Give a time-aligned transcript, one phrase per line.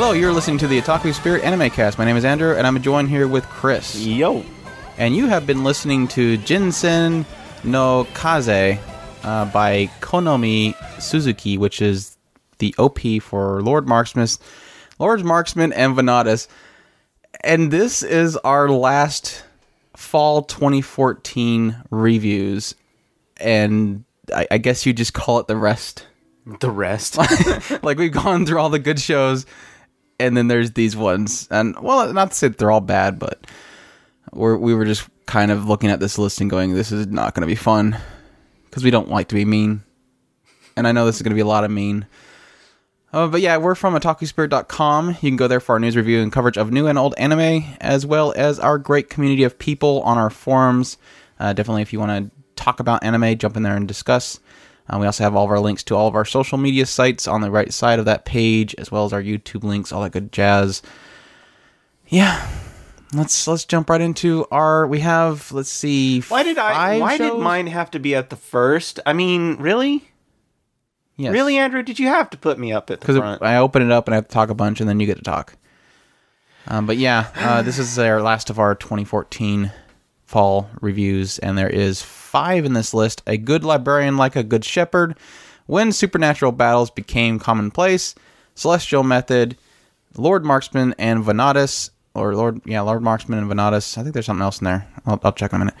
[0.00, 1.98] Hello, you're listening to the Otaku Spirit Anime Cast.
[1.98, 3.98] My name is Andrew, and I'm joined here with Chris.
[3.98, 4.44] Yo.
[4.96, 7.26] And you have been listening to Ginsen
[7.64, 8.78] no Kaze
[9.24, 12.16] uh, by Konomi Suzuki, which is
[12.58, 14.28] the OP for Lord Marksman,
[15.00, 16.46] Lord Marksman, and Vanadis.
[17.42, 19.44] And this is our last
[19.96, 22.76] fall 2014 reviews,
[23.38, 26.06] and I, I guess you just call it the rest.
[26.60, 27.16] The rest.
[27.82, 29.44] like we've gone through all the good shows,
[30.18, 33.46] and then there's these ones, and well, not to say they're all bad, but
[34.32, 37.34] we're, we were just kind of looking at this list and going, "This is not
[37.34, 37.96] going to be fun,"
[38.64, 39.82] because we don't like to be mean,
[40.76, 42.06] and I know this is going to be a lot of mean.
[43.12, 45.08] Uh, but yeah, we're from otakuspirit.com.
[45.08, 47.64] You can go there for our news review and coverage of new and old anime,
[47.80, 50.98] as well as our great community of people on our forums.
[51.40, 54.40] Uh, definitely, if you want to talk about anime, jump in there and discuss.
[54.90, 57.26] Uh, we also have all of our links to all of our social media sites
[57.28, 60.12] on the right side of that page, as well as our YouTube links, all that
[60.12, 60.80] good jazz.
[62.08, 62.48] Yeah,
[63.12, 64.86] let's let's jump right into our.
[64.86, 66.20] We have let's see.
[66.22, 66.98] Why did I?
[67.00, 68.98] Why did mine have to be at the first?
[69.04, 70.08] I mean, really,
[71.16, 71.32] Yes.
[71.32, 71.82] really, Andrew?
[71.82, 73.42] Did you have to put me up at the because front?
[73.42, 75.16] I open it up and I have to talk a bunch, and then you get
[75.18, 75.54] to talk.
[76.66, 79.70] Um, but yeah, uh, this is our last of our 2014
[80.28, 83.22] fall reviews, and there is five in this list.
[83.26, 85.16] A good librarian like a good shepherd,
[85.64, 88.14] when supernatural battles became commonplace,
[88.54, 89.56] celestial method,
[90.16, 93.96] Lord Marksman and Vanadis, or Lord yeah Lord Marksman and Vanadis.
[93.96, 94.86] I think there's something else in there.
[95.06, 95.74] I'll, I'll check in a minute.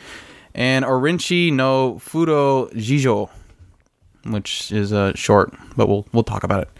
[0.54, 3.28] And Orenchi no Furo Jijo,
[4.24, 6.70] which is uh, short, but we'll we'll talk about it.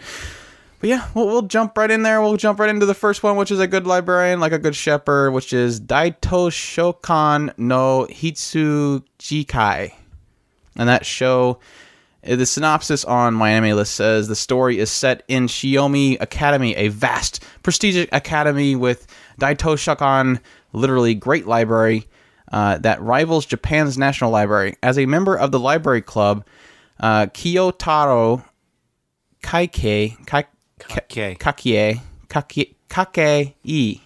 [0.80, 2.20] But yeah, we'll, we'll jump right in there.
[2.22, 4.76] We'll jump right into the first one, which is a good librarian, like a good
[4.76, 9.92] shepherd, which is Daito Shokan no Hitsujikai.
[10.76, 11.58] And that show,
[12.26, 16.76] uh, the synopsis on my anime list says the story is set in Shiomi Academy,
[16.76, 19.08] a vast, prestigious academy with
[19.40, 20.40] Daito Shokan,
[20.72, 22.06] literally great library,
[22.52, 24.76] uh, that rivals Japan's National Library.
[24.82, 26.46] As a member of the library club,
[27.00, 28.44] uh, Kiyotaro
[29.42, 30.44] Kaike, Kai,
[30.78, 31.38] Kake.
[31.38, 34.00] Kakie, Kakie, Kakei,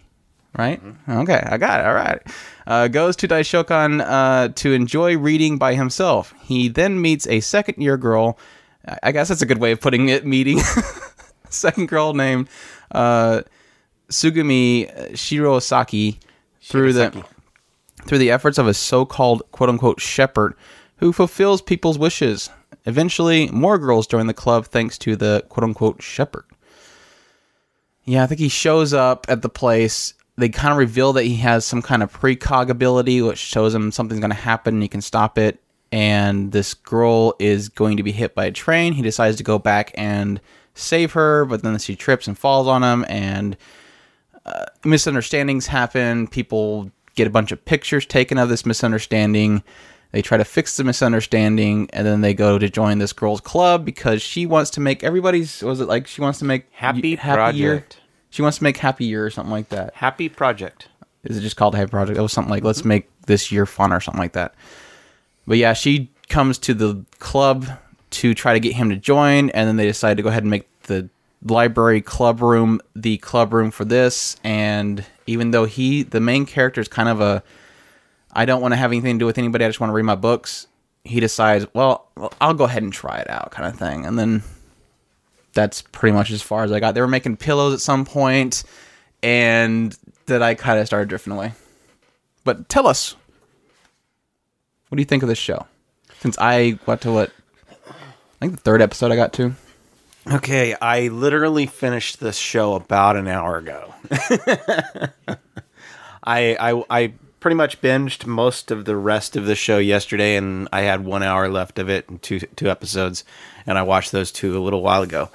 [0.56, 0.80] right?
[1.08, 1.86] Okay, I got it.
[1.86, 2.20] All right.
[2.66, 6.34] Uh, goes to Daishokan uh, to enjoy reading by himself.
[6.42, 8.38] He then meets a second year girl.
[9.02, 10.24] I- guess that's a good way of putting it.
[10.26, 10.58] Meeting
[11.48, 12.48] second girl named
[12.92, 13.42] uh,
[14.08, 16.18] Sugumi Shirosaki
[16.62, 17.24] through the
[18.04, 20.54] through the efforts of a so-called quote-unquote shepherd
[20.96, 22.50] who fulfills people's wishes.
[22.84, 26.44] Eventually, more girls join the club thanks to the quote-unquote shepherd.
[28.04, 30.14] Yeah, I think he shows up at the place.
[30.36, 33.92] They kind of reveal that he has some kind of precog ability, which shows him
[33.92, 35.60] something's going to happen and he can stop it.
[35.92, 38.94] And this girl is going to be hit by a train.
[38.94, 40.40] He decides to go back and
[40.74, 43.56] save her, but then she trips and falls on him, and
[44.46, 46.26] uh, misunderstandings happen.
[46.26, 49.62] People get a bunch of pictures taken of this misunderstanding.
[50.12, 53.84] They try to fix the misunderstanding, and then they go to join this girl's club
[53.84, 55.62] because she wants to make everybody's.
[55.62, 57.78] Was it like she wants to make Happy y- year?
[57.78, 57.98] Project.
[58.32, 59.92] She wants to make happy year or something like that.
[59.92, 60.88] Happy project.
[61.22, 62.18] Is it just called Happy Project?
[62.18, 64.54] It was something like let's make this year fun or something like that.
[65.46, 67.66] But yeah, she comes to the club
[68.10, 70.50] to try to get him to join, and then they decide to go ahead and
[70.50, 71.10] make the
[71.44, 74.36] library club room the club room for this.
[74.42, 77.42] And even though he, the main character, is kind of a,
[78.32, 79.66] I don't want to have anything to do with anybody.
[79.66, 80.68] I just want to read my books.
[81.04, 82.08] He decides, well,
[82.40, 84.06] I'll go ahead and try it out, kind of thing.
[84.06, 84.42] And then
[85.52, 86.94] that's pretty much as far as I got.
[86.94, 88.64] They were making pillows at some point,
[89.22, 89.96] and
[90.26, 91.52] that I kind of started drifting away.
[92.44, 93.14] But tell us,
[94.88, 95.66] what do you think of this show?
[96.20, 97.32] Since I got to what,
[97.78, 97.84] I
[98.40, 99.54] think the third episode I got to.
[100.30, 103.92] Okay, I literally finished this show about an hour ago.
[106.24, 107.12] I, I I
[107.42, 111.24] pretty much binged most of the rest of the show yesterday, and I had one
[111.24, 113.24] hour left of it and two two episodes,
[113.66, 115.28] and I watched those two a little while ago.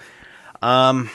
[0.62, 1.10] Um,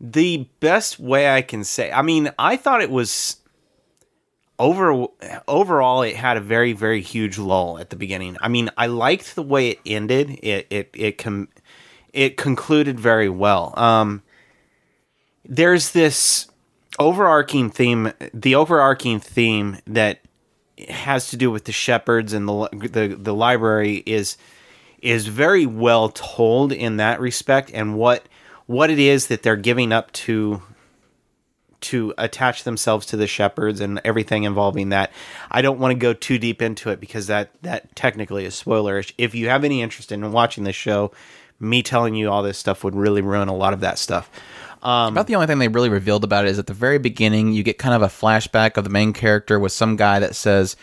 [0.00, 3.36] the best way I can say, I mean, I thought it was
[4.58, 5.06] over
[5.46, 8.36] overall it had a very very huge lull at the beginning.
[8.42, 10.40] I mean, I liked the way it ended.
[10.42, 11.48] It it it com-
[12.12, 13.74] it concluded very well.
[13.78, 14.22] Um,
[15.44, 16.49] there's this
[17.00, 20.20] overarching theme, the overarching theme that
[20.88, 24.36] has to do with the shepherds and the the the library is
[25.02, 28.24] is very well told in that respect and what
[28.66, 30.62] what it is that they're giving up to
[31.80, 35.10] to attach themselves to the shepherds and everything involving that.
[35.50, 39.12] I don't want to go too deep into it because that that technically is spoilerish.
[39.18, 41.12] If you have any interest in watching this show,
[41.58, 44.30] me telling you all this stuff would really ruin a lot of that stuff.
[44.82, 47.52] Um, about the only thing they really revealed about it is at the very beginning,
[47.52, 50.76] you get kind of a flashback of the main character with some guy that says,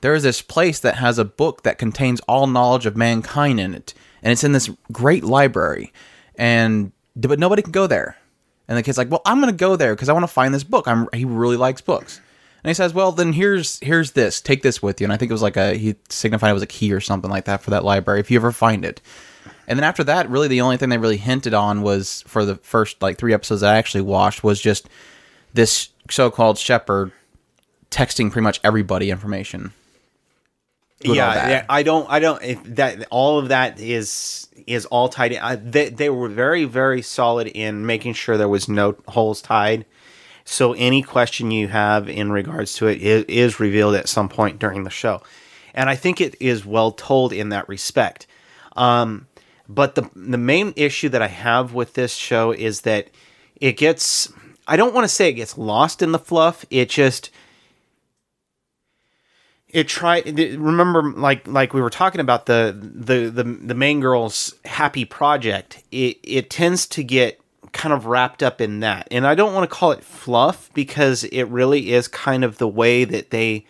[0.00, 3.74] There is this place that has a book that contains all knowledge of mankind in
[3.74, 3.94] it.
[4.22, 5.92] And it's in this great library.
[6.36, 8.16] And but nobody can go there.
[8.68, 10.64] And the kid's like, Well, I'm gonna go there because I want to find this
[10.64, 10.88] book.
[10.88, 12.20] I'm he really likes books.
[12.66, 14.40] And he says, "Well, then here's here's this.
[14.40, 16.64] Take this with you." And I think it was like a he signified it was
[16.64, 19.00] a key or something like that for that library if you ever find it.
[19.68, 22.56] And then after that, really the only thing they really hinted on was for the
[22.56, 24.88] first like three episodes I actually watched was just
[25.54, 27.12] this so-called shepherd
[27.90, 29.72] texting pretty much everybody information.
[31.00, 32.42] Yeah, yeah, I don't, I don't.
[32.42, 35.38] If that all of that is is all tied in.
[35.38, 39.84] I, they they were very very solid in making sure there was no holes tied.
[40.46, 44.58] So any question you have in regards to it is, is revealed at some point
[44.58, 45.22] during the show,
[45.74, 48.26] and I think it is well told in that respect.
[48.74, 49.26] Um,
[49.68, 53.08] but the the main issue that I have with this show is that
[53.60, 54.32] it gets.
[54.68, 56.64] I don't want to say it gets lost in the fluff.
[56.70, 57.30] It just
[59.68, 64.54] it try remember like like we were talking about the the the, the main girl's
[64.64, 67.40] happy project it it tends to get
[67.72, 71.24] kind of wrapped up in that and i don't want to call it fluff because
[71.24, 73.66] it really is kind of the way that they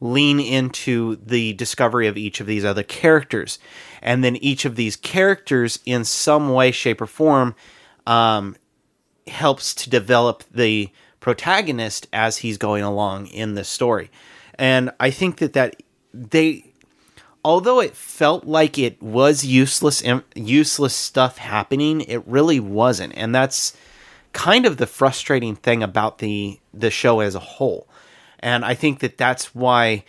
[0.00, 3.58] lean into the discovery of each of these other characters
[4.02, 7.54] and then each of these characters in some way shape or form
[8.06, 8.56] um,
[9.26, 10.90] helps to develop the
[11.20, 14.10] protagonist as he's going along in the story.
[14.58, 15.76] And i think that that
[16.12, 16.64] they
[17.44, 20.02] although it felt like it was useless
[20.34, 23.12] useless stuff happening it really wasn't.
[23.16, 23.76] And that's
[24.32, 27.88] kind of the frustrating thing about the the show as a whole.
[28.40, 30.04] And i think that that's why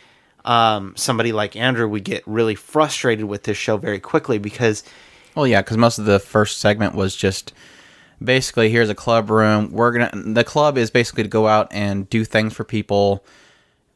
[0.46, 4.84] um, somebody like andrew would get really frustrated with this show very quickly because
[5.36, 7.54] Well, yeah, because most of the first segment was just
[8.24, 9.72] basically here's a club room.
[9.72, 13.24] We're gonna the club is basically to go out and do things for people.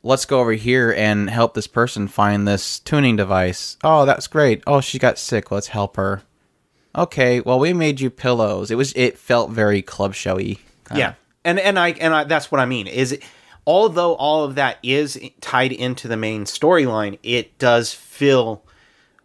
[0.05, 3.77] Let's go over here and help this person find this tuning device.
[3.83, 4.61] Oh, that's great.
[4.67, 5.49] Oh, she got sick.
[5.49, 6.23] Let's help her.
[6.95, 8.69] Okay, well we made you pillows.
[8.69, 10.59] It was it felt very club showy.
[10.93, 12.87] Yeah, and and I and I, that's what I mean.
[12.87, 13.23] Is it,
[13.65, 18.63] although all of that is tied into the main storyline, it does feel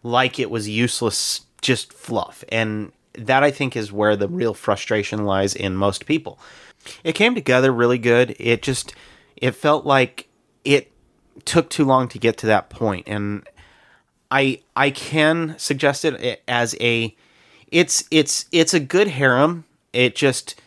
[0.03, 5.25] like it was useless, just fluff, and that I think is where the real frustration
[5.25, 6.39] lies in most people.
[7.03, 8.35] It came together really good.
[8.39, 8.93] It just
[9.35, 10.27] it felt like
[10.63, 10.91] it
[11.45, 13.47] took too long to get to that point, and
[14.31, 17.15] I I can suggest it eh, as a
[17.71, 19.65] it's it's it's a good harem.
[19.91, 20.59] It just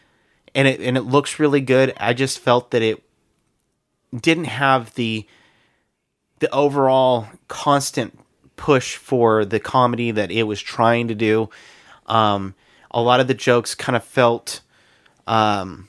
[0.55, 1.95] and it and it looks really good.
[1.97, 3.03] I just felt that it
[4.19, 5.27] didn't have the
[6.41, 8.19] the overall constant
[8.57, 11.49] push for the comedy that it was trying to do.
[12.07, 12.55] Um,
[12.91, 14.61] a lot of the jokes kind of felt
[15.27, 15.89] um,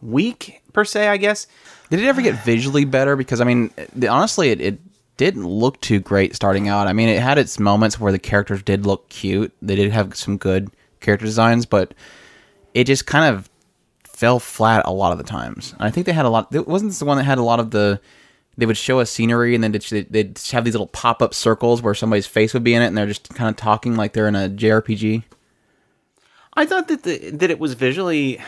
[0.00, 1.46] weak per se, I guess.
[1.90, 3.16] Did it ever get visually better?
[3.16, 4.78] Because I mean, the, honestly, it, it
[5.16, 6.86] didn't look too great starting out.
[6.86, 9.52] I mean, it had its moments where the characters did look cute.
[9.60, 10.70] They did have some good
[11.00, 11.94] character designs, but
[12.74, 13.48] it just kind of
[14.24, 15.74] fell flat a lot of the times.
[15.78, 16.54] I think they had a lot.
[16.54, 18.00] It wasn't this the one that had a lot of the.
[18.56, 21.82] They would show a scenery and then they'd, they'd have these little pop up circles
[21.82, 24.28] where somebody's face would be in it, and they're just kind of talking like they're
[24.28, 25.24] in a JRPG.
[26.54, 28.40] I thought that the, that it was visually.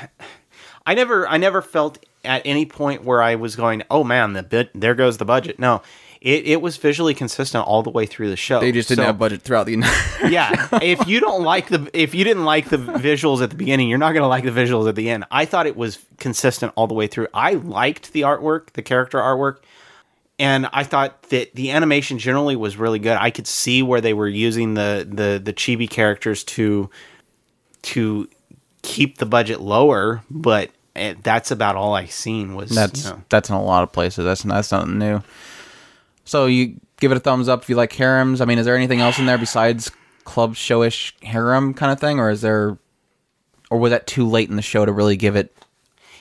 [0.86, 4.42] I never I never felt at any point where I was going, oh man, the
[4.42, 5.58] bit there goes the budget.
[5.58, 5.82] No,
[6.26, 8.58] it, it was visually consistent all the way through the show.
[8.58, 9.74] They just didn't So- have budget throughout the.
[10.28, 13.88] yeah, if you don't like the if you didn't like the visuals at the beginning,
[13.88, 15.24] you're not going to like the visuals at the end.
[15.30, 17.28] I thought it was consistent all the way through.
[17.32, 19.58] I liked the artwork, the character artwork,
[20.40, 23.16] and I thought that the animation generally was really good.
[23.16, 26.90] I could see where they were using the the the chibi characters to
[27.82, 28.28] to
[28.82, 33.22] keep the budget lower, but eh, that's about all I seen was That's you know,
[33.28, 34.24] that's in a lot of places.
[34.24, 35.22] That's that's nothing new.
[36.26, 38.42] So you give it a thumbs up if you like harems.
[38.42, 39.90] I mean, is there anything else in there besides
[40.24, 42.76] club showish harem kind of thing, or is there,
[43.70, 45.56] or was that too late in the show to really give it?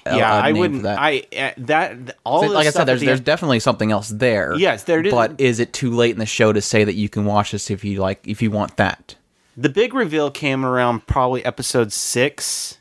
[0.05, 0.33] a- yeah.
[0.33, 0.83] a I wouldn't.
[0.83, 0.99] That?
[0.99, 4.09] I eh, that all So, like I said, there's the there's end- definitely something else
[4.09, 4.55] there.
[4.55, 5.11] Yes, there is.
[5.11, 7.69] But is it too late in the show to say that you can watch this
[7.71, 9.15] if you like if you want that?
[9.57, 12.79] The big reveal came around probably episode six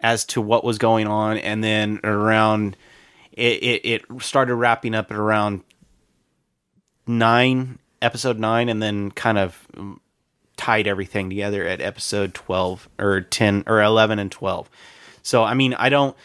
[0.00, 2.76] as to what was going on, and then around
[3.32, 5.62] it, it, it started wrapping up at around
[7.06, 9.66] nine, episode nine, and then kind of
[10.56, 14.70] tied everything together at episode 12 or 10 or 11 and 12.
[15.22, 16.16] So, I mean, I don't.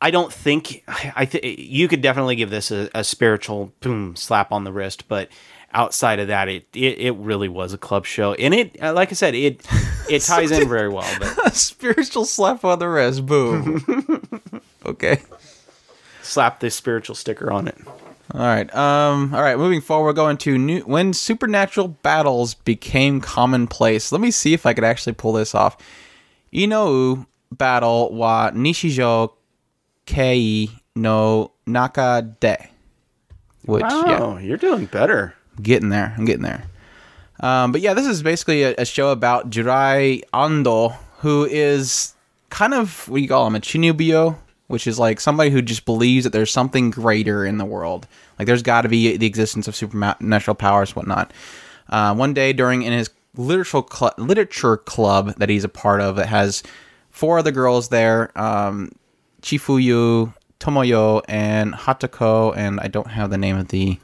[0.00, 4.50] I don't think I th- you could definitely give this a, a spiritual boom slap
[4.50, 5.28] on the wrist, but
[5.72, 9.10] outside of that, it, it it really was a club show, and it uh, like
[9.10, 9.64] I said, it
[10.10, 11.08] it ties in very well.
[11.20, 13.24] But spiritual slap on the wrist.
[13.24, 14.50] Boom.
[14.86, 15.22] okay.
[16.22, 17.78] slap this spiritual sticker on it.
[18.32, 18.72] All right.
[18.74, 19.34] Um.
[19.34, 19.58] All right.
[19.58, 24.10] Moving forward, we're going to new when supernatural battles became commonplace.
[24.12, 25.76] Let me see if I could actually pull this off.
[26.52, 29.32] Inou battle wa Nichijou
[30.06, 32.56] kei no naka de.
[33.64, 35.34] Which yeah, Oh, you're doing better.
[35.60, 36.14] getting there.
[36.16, 36.64] I'm getting there.
[37.40, 42.14] Um, but yeah, this is basically a, a show about Jurai Ando, who is
[42.50, 45.84] kind of what do you call him a chuunibyou, which is like somebody who just
[45.84, 48.06] believes that there's something greater in the world.
[48.38, 51.32] Like there's got to be the existence of supernatural powers, whatnot.
[51.88, 56.16] Uh, one day during in his literature cl- literature club that he's a part of,
[56.16, 56.62] that has
[57.10, 58.90] four other girls there, um,
[59.42, 63.98] Chifuyu, Tomoyo, and Hatoko, and I don't have the name of the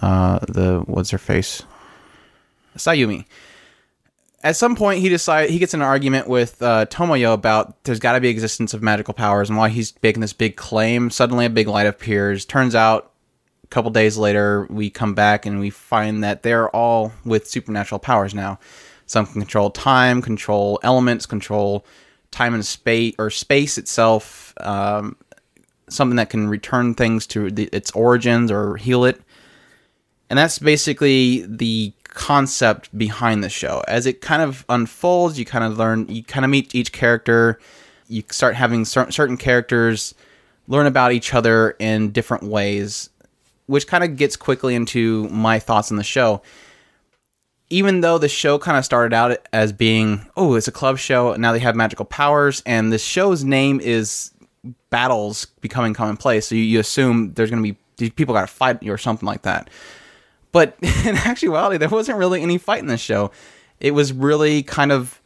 [0.00, 1.62] uh, the what's her face,
[2.76, 3.26] Sayumi.
[4.42, 8.00] At some point, he decides he gets in an argument with uh, Tomoyo about there's
[8.00, 11.10] got to be existence of magical powers and why he's making this big claim.
[11.10, 12.46] Suddenly, a big light appears.
[12.46, 13.12] Turns out,
[13.64, 17.98] a couple days later, we come back and we find that they're all with supernatural
[17.98, 18.58] powers now.
[19.04, 21.84] Some can control time, control elements, control
[22.30, 24.54] time and space or space itself.
[24.60, 25.16] Um,
[25.88, 29.20] something that can return things to the, its origins or heal it.
[30.30, 33.82] And that's basically the concept behind the show.
[33.88, 37.58] As it kind of unfolds, you kind of learn, you kind of meet each character.
[38.08, 40.14] You start having cer- certain characters
[40.68, 43.10] learn about each other in different ways,
[43.66, 46.42] which kind of gets quickly into my thoughts on the show.
[47.70, 51.34] Even though the show kind of started out as being, oh, it's a club show,
[51.34, 54.32] now they have magical powers, and the show's name is
[54.90, 56.48] battles becoming commonplace.
[56.48, 59.26] So you, you assume there's going to be people got to fight you or something
[59.26, 59.70] like that.
[60.52, 63.30] But in actuality, there wasn't really any fight in this show.
[63.78, 65.20] It was really kind of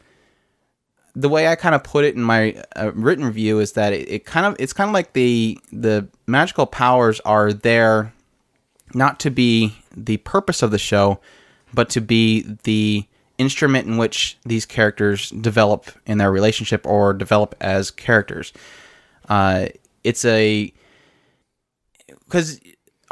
[1.17, 4.09] the way I kind of put it in my uh, written review is that it,
[4.11, 8.13] it kind of it's kind of like the the magical powers are there
[8.95, 11.21] not to be the purpose of the show,
[11.73, 13.07] but to be the
[13.39, 18.53] instrument in which these characters develop in their relationship or develop as characters.
[19.29, 19.67] Uh,
[20.03, 20.73] it's a
[22.25, 22.61] because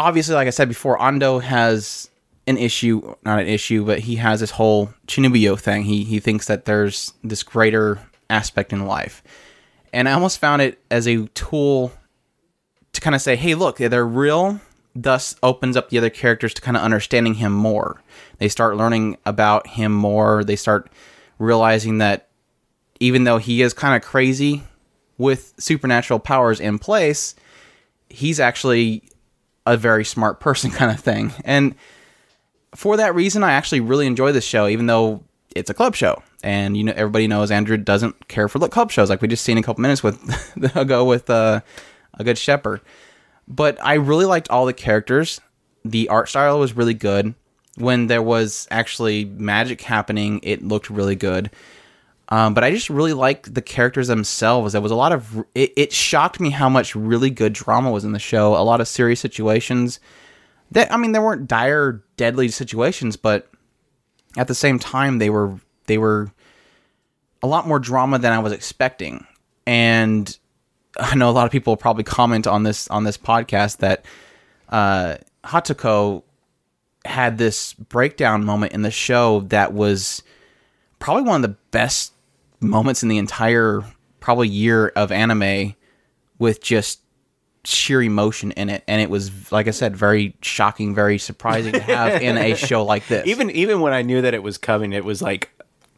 [0.03, 2.11] obviously, like I said before, Ando has
[2.47, 5.85] an issue, not an issue, but he has this whole chuunibyou thing.
[5.85, 9.23] He he thinks that there's this greater aspect in life,
[9.93, 11.93] and I almost found it as a tool
[12.93, 14.61] to kind of say, "Hey, look, they're real."
[14.95, 18.03] Thus, opens up the other characters to kind of understanding him more.
[18.39, 20.45] They start learning about him more.
[20.45, 20.91] They start
[21.39, 22.29] realizing that
[23.01, 24.65] even though he is kind of crazy
[25.17, 27.35] with supernatural powers in place,
[28.11, 29.03] he's actually
[29.67, 31.33] a very smart person kind of thing.
[31.45, 31.75] And
[32.75, 35.23] for that reason, I actually really enjoy this show, even though
[35.55, 36.23] it's a club show.
[36.43, 39.59] And you know, everybody knows Andrew doesn't care for club shows, like we just seen
[39.59, 40.19] a couple minutes with
[40.77, 41.61] ago with uh,
[42.15, 42.81] a good shepherd.
[43.47, 45.41] But I really liked all the characters.
[45.85, 47.35] The art style was really good.
[47.77, 51.51] When there was actually magic happening, it looked really good.
[52.29, 54.73] Um, but I just really liked the characters themselves.
[54.73, 58.05] There was a lot of it, it shocked me how much really good drama was
[58.05, 58.55] in the show.
[58.57, 60.01] A lot of serious situations.
[60.71, 63.51] That I mean, there weren't dire, deadly situations, but
[64.37, 66.33] at the same time, they were they were
[67.43, 69.27] a lot more drama than I was expecting.
[69.67, 70.37] And
[71.01, 74.05] I know a lot of people will probably comment on this on this podcast that
[74.69, 76.23] uh, Hatoko
[77.05, 80.23] had this breakdown moment in the show that was
[80.99, 82.12] probably one of the best
[82.63, 83.83] moments in the entire
[84.21, 85.75] probably year of anime
[86.39, 87.01] with just
[87.65, 88.85] sheer emotion in it.
[88.89, 92.85] And it was like i said very shocking very surprising to have in a show
[92.85, 93.27] like this.
[93.27, 95.51] Even even when I knew that it was coming, it was like,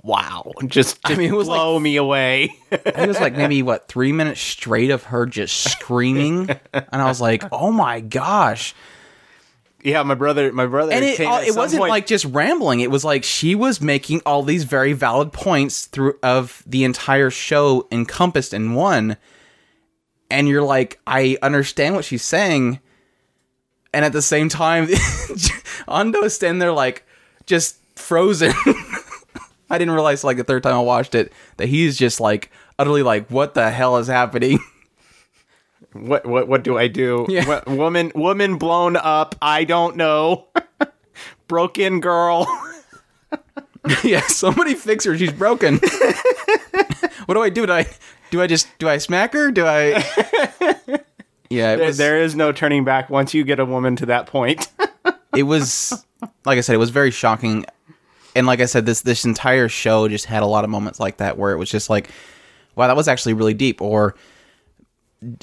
[0.03, 2.55] wow, just, just mean, it was blow me away.
[2.71, 6.51] it was like maybe what three minutes straight of her just screaming.
[6.73, 8.75] And i was like oh my gosh
[9.85, 12.81] yeah, my brother, my brother, and it, uh, it wasn't point- like just rambling.
[12.81, 17.29] It was like she was making all these very valid points through of the entire
[17.29, 19.19] show encompassed in one.
[20.31, 22.81] And you're like i understand what she's saying.
[23.93, 24.87] And at the same time
[25.87, 27.07] ando is standing there like
[27.45, 28.53] just frozen.
[29.71, 33.03] I didn't realize like the third time i watched it that he's just like utterly
[33.03, 34.59] like what the hell is happening
[35.95, 37.25] what what what do I do?
[37.29, 37.47] Yeah.
[37.47, 39.35] What- woman woman blown up.
[39.41, 40.49] I don't know.
[41.49, 42.47] Broken girl.
[44.05, 45.17] yeah, somebody fix her.
[45.17, 45.79] She's broken.
[47.27, 47.67] what do I do?
[47.67, 47.87] Do I
[48.31, 49.51] do I just do I smack her?
[49.51, 50.03] Do I?
[51.51, 54.69] Yeah, There- there is no turning back once you get a woman to that point.
[55.37, 56.05] It was
[56.45, 56.75] like I said.
[56.75, 57.65] It was very shocking.
[58.35, 61.19] and like I said, this this entire show just had a lot of moments like
[61.19, 62.09] that where it was just like,
[62.75, 63.83] wow, that was actually really deep.
[63.83, 64.15] Or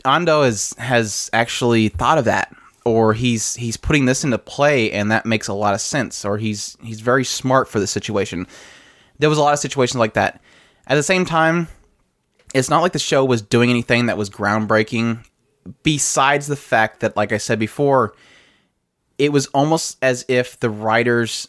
[0.04, 5.12] Ando has has actually thought of that, or he's he's putting this into play, and
[5.12, 6.26] that makes a lot of sense.
[6.26, 8.48] Or he's he's very smart for the situation.
[9.20, 10.42] There was a lot of situations like that.
[10.88, 11.68] At the same time,
[12.54, 15.26] it's not like the show was doing anything that was groundbreaking.
[15.84, 18.16] Besides the fact that, like I said before,
[19.20, 21.48] it was almost as if the writers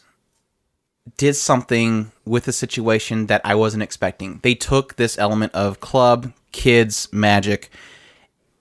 [1.17, 4.39] did something with the situation that I wasn't expecting.
[4.43, 7.71] They took this element of club, kids, magic,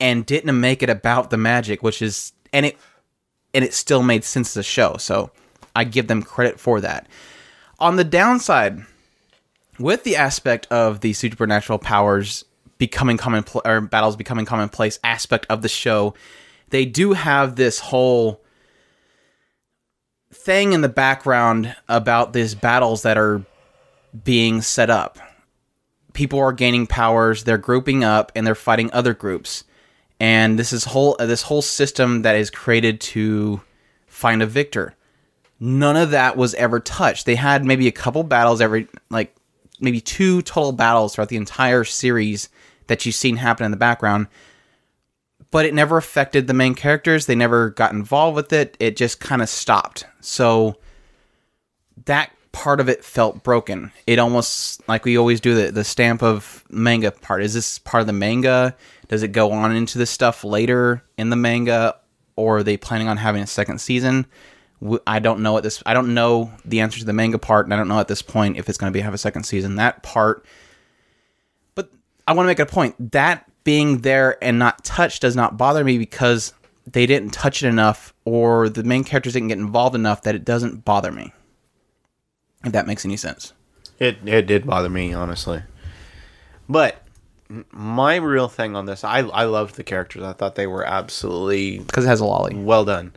[0.03, 2.79] and didn't make it about the magic, which is and it
[3.55, 4.97] and it still made sense as a show.
[4.99, 5.31] So
[5.77, 7.07] I give them credit for that.
[7.79, 8.83] On the downside,
[9.79, 12.45] with the aspect of the supernatural powers
[12.79, 16.15] becoming common or battles becoming commonplace aspect of the show,
[16.71, 18.43] they do have this whole
[20.33, 23.43] thing in the background about these battles that are
[24.25, 25.19] being set up.
[26.13, 29.63] People are gaining powers, they're grouping up and they're fighting other groups.
[30.23, 33.61] And this is whole uh, this whole system that is created to
[34.07, 34.95] find a victor.
[35.59, 37.27] None of that was ever touched.
[37.27, 39.35] They had maybe a couple battles every like
[39.81, 42.49] maybe two total battles throughout the entire series
[42.87, 44.29] that you've seen happen in the background
[45.53, 47.27] but it never affected the main characters.
[47.27, 48.75] They never got involved with it.
[48.81, 50.07] It just kind of stopped.
[50.21, 50.79] So
[52.07, 53.93] that part of it felt broken.
[54.07, 57.43] It almost like we always do the the stamp of manga part.
[57.43, 58.77] Is this part of the manga?
[59.09, 61.97] Does it go on into the stuff later in the manga,
[62.37, 64.27] or are they planning on having a second season?
[65.07, 65.83] I don't know at this.
[65.87, 68.23] I don't know the answer to the manga part, and I don't know at this
[68.23, 69.77] point if it's going to be have a second season.
[69.77, 70.45] That part,
[71.75, 71.91] but
[72.27, 75.85] I want to make a point that being there and not touched does not bother
[75.85, 76.53] me because
[76.91, 80.45] they didn't touch it enough or the main characters didn't get involved enough that it
[80.45, 81.33] doesn't bother me.
[82.65, 83.53] If that makes any sense.
[83.99, 85.63] It it did bother me honestly.
[86.69, 87.03] But
[87.71, 90.23] my real thing on this, I I loved the characters.
[90.23, 92.55] I thought they were absolutely because it has a lolly.
[92.55, 93.13] Well done.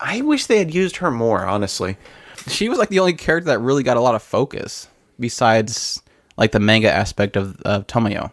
[0.00, 1.96] I wish they had used her more, honestly.
[2.46, 4.88] She was like the only character that really got a lot of focus
[5.18, 6.00] besides
[6.36, 8.30] like the manga aspect of, of Tomoyo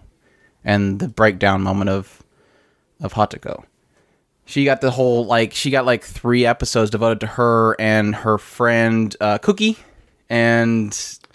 [0.63, 2.23] and the breakdown moment of
[3.01, 3.65] of Hatoko.
[4.45, 8.37] She got the whole like she got like three episodes devoted to her and her
[8.37, 9.77] friend uh, Cookie,
[10.29, 10.91] and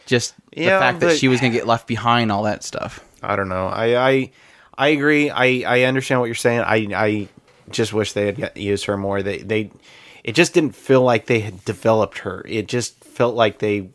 [0.07, 3.05] just yeah, the fact that she was gonna get left behind, all that stuff.
[3.23, 3.67] I don't know.
[3.67, 4.31] I I,
[4.77, 5.31] I agree.
[5.31, 6.61] I, I understand what you're saying.
[6.61, 7.29] I I
[7.71, 9.23] just wish they had used her more.
[9.23, 9.71] They they
[10.25, 12.45] it just didn't feel like they had developed her.
[12.49, 13.91] It just felt like they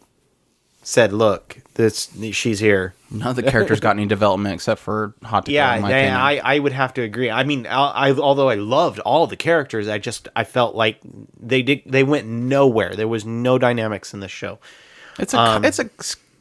[0.83, 5.47] said, "Look, this she's here." None of the characters got any development except for Hot.
[5.47, 7.29] Yeah, I I would have to agree.
[7.29, 10.99] I mean, I, I, although I loved all the characters, I just I felt like
[11.39, 12.95] they did they went nowhere.
[12.95, 14.59] There was no dynamics in the show.
[15.19, 15.89] It's a um, it's a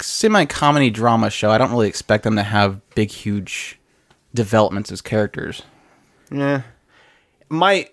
[0.00, 1.50] semi comedy drama show.
[1.50, 3.78] I don't really expect them to have big huge
[4.34, 5.62] developments as characters.
[6.30, 6.62] Yeah,
[7.48, 7.88] my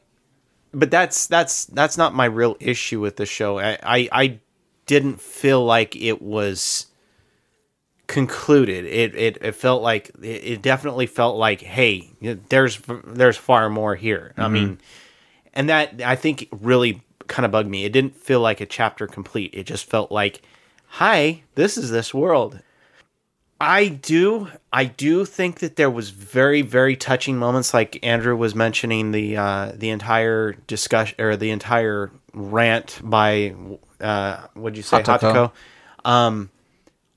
[0.74, 3.60] but that's that's that's not my real issue with the show.
[3.60, 4.40] I I, I
[4.86, 6.88] didn't feel like it was
[8.08, 8.86] concluded.
[8.86, 12.10] It it, it felt like it, it definitely felt like, hey,
[12.50, 14.34] there's there's far more here.
[14.34, 14.42] Mm-hmm.
[14.42, 14.80] I mean,
[15.54, 17.86] and that I think really kind of bugged me.
[17.86, 19.52] It didn't feel like a chapter complete.
[19.54, 20.42] It just felt like,
[20.92, 22.60] hi, this is this world.
[23.60, 28.56] I do I do think that there was very very touching moments like Andrew was
[28.56, 33.56] mentioning the uh, the entire discussion or the entire rant by
[34.00, 35.04] uh, what'd you say.
[35.04, 35.52] Hatoko.
[36.04, 36.50] Um,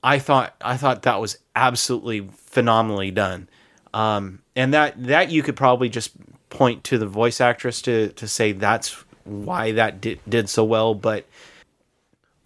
[0.03, 3.49] I thought I thought that was absolutely phenomenally done,
[3.93, 6.11] um, and that that you could probably just
[6.49, 10.93] point to the voice actress to to say that's why that did, did so well.
[10.93, 11.25] But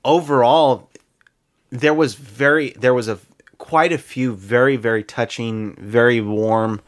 [0.06, 0.89] overall,
[1.70, 3.20] there was very there was a
[3.58, 6.82] quite a few very very touching, very warm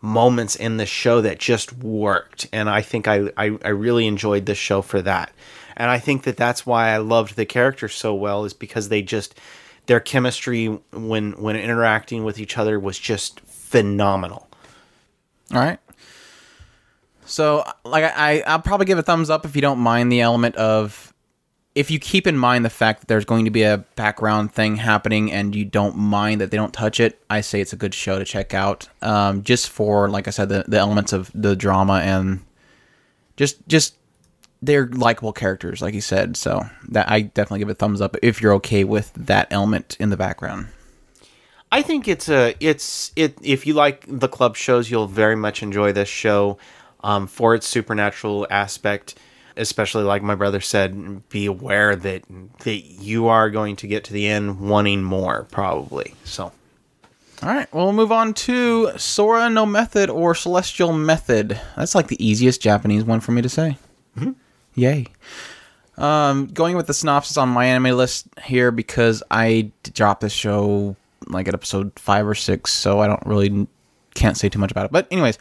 [0.00, 4.46] moments in the show that just worked, and I think I I, I really enjoyed
[4.46, 5.32] the show for that
[5.76, 9.02] and I think that that's why I loved the characters so well is because they
[9.02, 9.38] just
[9.86, 14.48] their chemistry when when interacting with each other was just phenomenal.
[15.52, 15.78] All right.
[17.24, 20.56] So, like I, I'll probably give a thumbs up if you don't mind the element
[20.56, 21.11] of
[21.74, 24.76] if you keep in mind the fact that there's going to be a background thing
[24.76, 27.94] happening and you don't mind that they don't touch it, I say it's a good
[27.94, 28.88] show to check out.
[29.00, 32.44] Um, just for like I said, the, the elements of the drama and
[33.36, 33.96] just just
[34.60, 36.36] they're likable characters, like you said.
[36.36, 40.10] So that I definitely give a thumbs up if you're okay with that element in
[40.10, 40.68] the background.
[41.70, 45.62] I think it's a it's it if you like the club shows, you'll very much
[45.62, 46.58] enjoy this show
[47.02, 49.14] um, for its supernatural aspect.
[49.56, 52.24] Especially like my brother said, be aware that
[52.60, 56.14] that you are going to get to the end wanting more, probably.
[56.24, 56.52] So,
[57.42, 61.60] All right, well, we'll move on to Sora no Method or Celestial Method.
[61.76, 63.76] That's like the easiest Japanese one for me to say.
[64.74, 65.06] Yay.
[65.98, 70.96] Um, going with the synopsis on my anime list here because I dropped this show
[71.28, 73.66] like at episode five or six, so I don't really
[74.14, 74.92] can't say too much about it.
[74.92, 75.38] But anyways,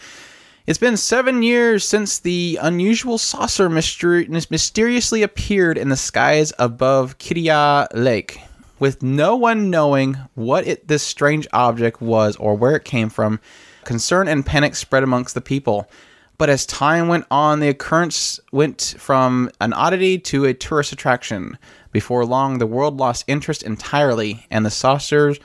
[0.67, 7.17] it's been seven years since the unusual saucer myster- mysteriously appeared in the skies above
[7.17, 8.39] Kiriya Lake,
[8.79, 13.39] with no one knowing what it, this strange object was or where it came from.
[13.83, 15.89] Concern and panic spread amongst the people.
[16.37, 21.57] But as time went on, the occurrence went from an oddity to a tourist attraction.
[21.91, 25.39] Before long, the world lost interest entirely, and the saucers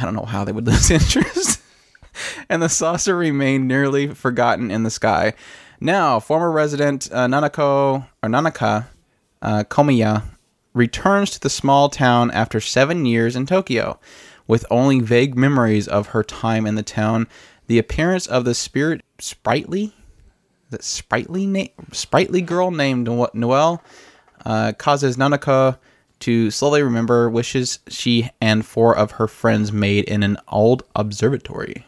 [0.00, 1.59] I don't know how they would lose interest.
[2.48, 5.34] and the saucer remained nearly forgotten in the sky.
[5.80, 8.86] Now, former resident uh, Nanako or Nanaka
[9.42, 10.24] uh, Komiya
[10.74, 13.98] returns to the small town after seven years in Tokyo,
[14.46, 17.26] with only vague memories of her time in the town.
[17.66, 19.94] The appearance of the spirit sprightly,
[20.70, 23.82] that sprightly na- sprightly girl named No- Noelle
[24.44, 25.78] uh, causes Nanaka
[26.20, 31.86] to slowly remember wishes she and four of her friends made in an old observatory.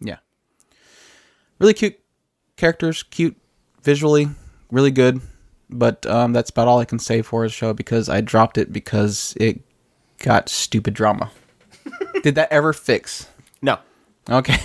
[0.00, 0.18] Yeah.
[1.62, 1.96] Really cute
[2.56, 3.36] characters, cute
[3.82, 4.28] visually,
[4.72, 5.20] really good.
[5.70, 8.72] But um, that's about all I can say for the show because I dropped it
[8.72, 9.60] because it
[10.18, 11.30] got stupid drama.
[12.24, 13.28] Did that ever fix?
[13.62, 13.78] no.
[14.28, 14.56] Okay.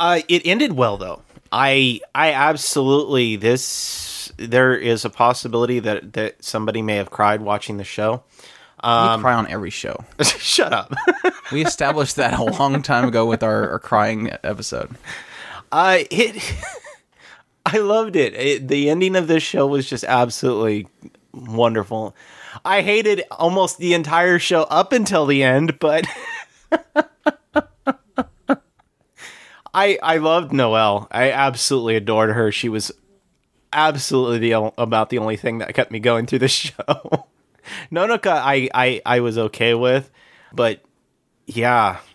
[0.00, 1.22] Uh, it ended well though.
[1.52, 7.76] I I absolutely this there is a possibility that that somebody may have cried watching
[7.76, 8.22] the show.
[8.82, 10.04] we cry on every show.
[10.22, 10.92] Shut up.
[11.52, 14.96] We established that a long time ago with our, our crying episode.
[15.74, 16.54] Uh, it.
[17.66, 18.32] I loved it.
[18.34, 18.68] it.
[18.68, 20.86] The ending of this show was just absolutely
[21.32, 22.14] wonderful.
[22.64, 26.06] I hated almost the entire show up until the end, but
[29.74, 31.08] I I loved Noelle.
[31.10, 32.52] I absolutely adored her.
[32.52, 32.92] She was
[33.72, 37.26] absolutely the about the only thing that kept me going through the show.
[37.90, 40.08] Nonoka, I I I was okay with,
[40.52, 40.84] but
[41.46, 42.13] yeah, I-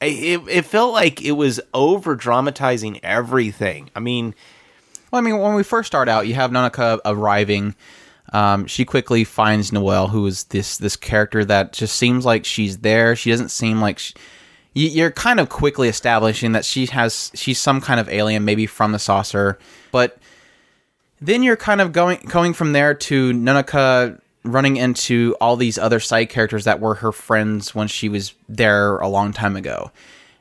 [0.00, 3.90] it it felt like it was over dramatizing everything.
[3.94, 4.34] I mean,
[5.10, 7.74] Well, I mean, when we first start out, you have Nanaka arriving.
[8.32, 12.78] Um, she quickly finds Noelle, who is this this character that just seems like she's
[12.78, 13.16] there.
[13.16, 14.14] She doesn't seem like she,
[14.72, 18.66] you- you're kind of quickly establishing that she has she's some kind of alien, maybe
[18.66, 19.58] from the saucer.
[19.90, 20.18] But
[21.20, 26.00] then you're kind of going going from there to Nanaka running into all these other
[26.00, 29.90] side characters that were her friends when she was there a long time ago.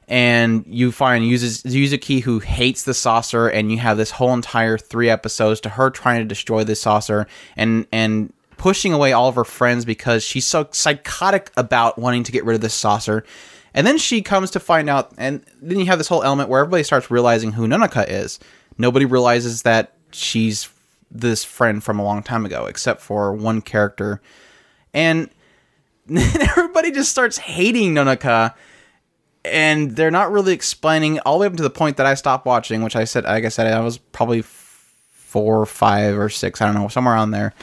[0.08, 4.78] And you find uses Yuzuki who hates the saucer, and you have this whole entire
[4.78, 9.36] three episodes to her trying to destroy the saucer and and pushing away all of
[9.36, 13.24] her friends because she's so psychotic about wanting to get rid of this saucer.
[13.74, 16.62] And then she comes to find out, and then you have this whole element where
[16.62, 18.40] everybody starts realizing who Nanaka is.
[18.78, 20.70] Nobody realizes that she's
[21.12, 24.22] this friend from a long time ago, except for one character.
[24.94, 25.30] And
[26.10, 28.54] everybody just starts hating Nonaka,
[29.46, 32.46] and they're not really explaining all the way up to the point that I stopped
[32.46, 36.66] watching, which I said, like I said, I was probably four, five, or six, I
[36.66, 37.54] don't know, somewhere on there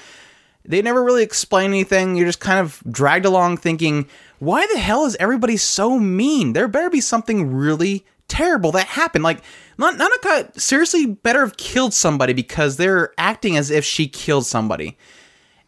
[0.68, 2.16] they never really explain anything.
[2.16, 6.52] You're just kind of dragged along thinking, why the hell is everybody so mean?
[6.52, 9.24] There better be something really terrible that happened.
[9.24, 9.42] Like,
[9.78, 14.96] Nan- Nanaka seriously better have killed somebody because they're acting as if she killed somebody.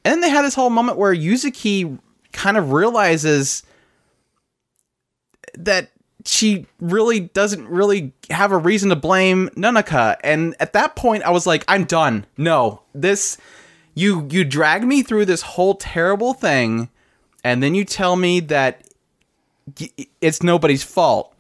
[0.05, 1.99] And then they had this whole moment where Yuzuki
[2.33, 3.62] kind of realizes
[5.55, 5.90] that
[6.25, 10.16] she really doesn't really have a reason to blame Nanaka.
[10.23, 12.27] And at that point, I was like, I'm done.
[12.37, 13.38] No, this
[13.94, 16.88] you you drag me through this whole terrible thing,
[17.42, 18.88] and then you tell me that
[20.21, 21.35] it's nobody's fault.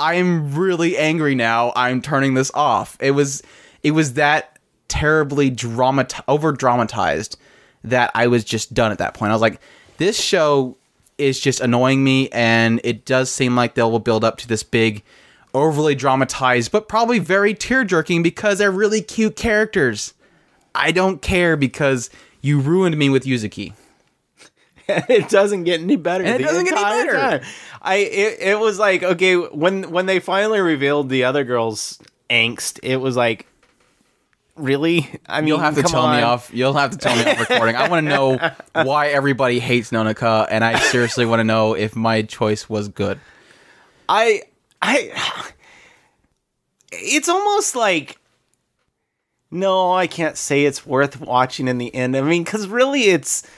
[0.00, 1.72] I'm really angry now.
[1.76, 2.96] I'm turning this off.
[3.00, 3.42] It was
[3.82, 4.58] it was that
[4.88, 7.38] terribly dramat over dramatized
[7.84, 9.30] that I was just done at that point.
[9.30, 9.60] I was like,
[9.98, 10.76] this show
[11.18, 14.62] is just annoying me, and it does seem like they will build up to this
[14.62, 15.02] big,
[15.54, 20.14] overly dramatized, but probably very tear jerking because they're really cute characters.
[20.74, 22.10] I don't care because
[22.40, 23.74] you ruined me with Yuzuki.
[25.08, 26.24] it doesn't get any better.
[26.24, 27.12] And it doesn't get any better.
[27.12, 27.42] time.
[27.82, 31.98] I it, it was like okay when when they finally revealed the other girl's
[32.28, 33.46] angst, it was like
[34.56, 35.08] really.
[35.26, 36.50] I mean, You'll have to tell me off.
[36.52, 37.76] You'll have to tell me off recording.
[37.76, 38.52] I want to know
[38.84, 43.18] why everybody hates Nonaka, and I seriously want to know if my choice was good.
[44.08, 44.42] I
[44.82, 45.52] I.
[46.92, 48.18] It's almost like
[49.50, 52.16] No, I can't say it's worth watching in the end.
[52.16, 53.48] I mean, because really, it's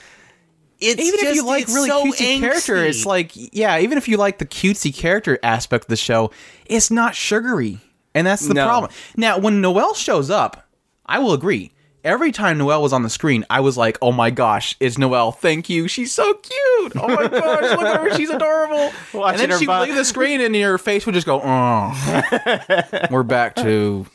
[0.83, 3.79] it's even if you like really so cutesy character, it's like yeah.
[3.79, 6.31] Even if you like the cutesy character aspect of the show,
[6.65, 7.79] it's not sugary,
[8.13, 8.65] and that's the No.
[8.65, 8.91] problem.
[9.17, 10.67] Now, when Noel shows up,
[11.05, 11.71] I will agree.
[12.03, 15.31] Every time Noel was on the screen, I was like, "Oh my gosh, it's Noel!
[15.31, 15.87] Thank you.
[15.87, 16.93] She's so cute.
[16.97, 18.13] Oh my gosh, look at her.
[18.17, 21.25] She's adorable." Watching and then she would leave the screen, and your face would just
[21.25, 24.05] go, "Oh." We're back to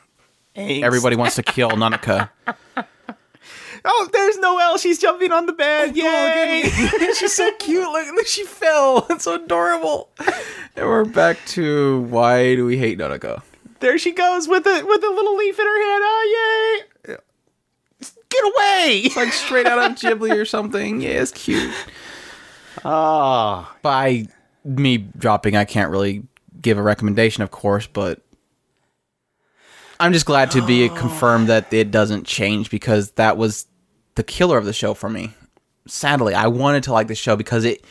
[0.54, 0.82] Angst.
[0.82, 2.28] everybody wants to kill Nanaka.
[3.90, 4.76] Oh, there's Noelle.
[4.76, 5.96] She's jumping on the bed.
[5.96, 6.62] Yay!
[7.18, 7.88] She's so cute.
[7.90, 9.06] Look, look, she fell.
[9.10, 10.10] It's so adorable.
[10.76, 13.42] And we're back to why do we hate Nanako?
[13.80, 16.02] there she goes with a with a little leaf in her hand.
[16.04, 17.16] Oh yay!
[18.30, 19.08] Get away!
[19.16, 21.00] Like straight out of Ghibli or something.
[21.00, 21.72] Yeah, it's cute.
[22.84, 24.26] Ah, By
[24.64, 26.24] me dropping, I can't really
[26.60, 28.20] give a recommendation, of course, but
[30.00, 33.66] I'm just glad to be confirmed that it doesn't change because that was
[34.18, 35.32] the killer of the show for me.
[35.86, 37.84] Sadly, I wanted to like the show because it,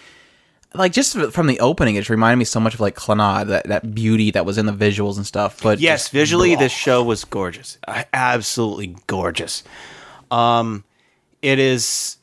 [0.74, 3.68] like, just from the opening, it just reminded me so much of like Clannad, that
[3.68, 5.64] that beauty that was in the visuals and stuff.
[5.64, 6.60] But yes, visually blah.
[6.60, 7.78] this show was gorgeous.
[8.14, 9.64] Absolutely gorgeous.
[10.30, 10.84] Um,
[11.42, 12.18] it is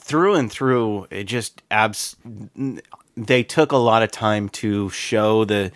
[0.00, 1.06] through and through.
[1.10, 2.16] It just abs.
[3.16, 5.70] They took a lot of time to show the.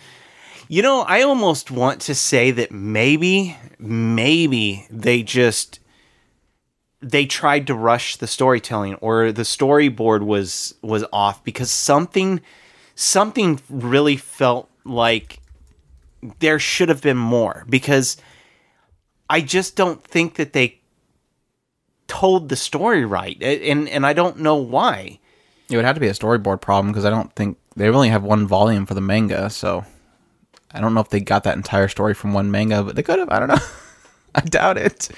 [0.67, 5.80] You know, I almost want to say that maybe, maybe they just
[7.01, 12.41] they tried to rush the storytelling or the storyboard was was off because something
[12.95, 15.39] something really felt like
[16.39, 18.17] there should have been more because
[19.29, 20.79] I just don't think that they
[22.07, 25.19] told the story right and and I don't know why.
[25.69, 28.23] It would have to be a storyboard problem because I don't think they only have
[28.23, 29.85] one volume for the manga, so
[30.73, 33.19] I don't know if they got that entire story from one manga, but they could
[33.19, 33.29] have.
[33.29, 33.57] I don't know.
[34.35, 35.09] I doubt it.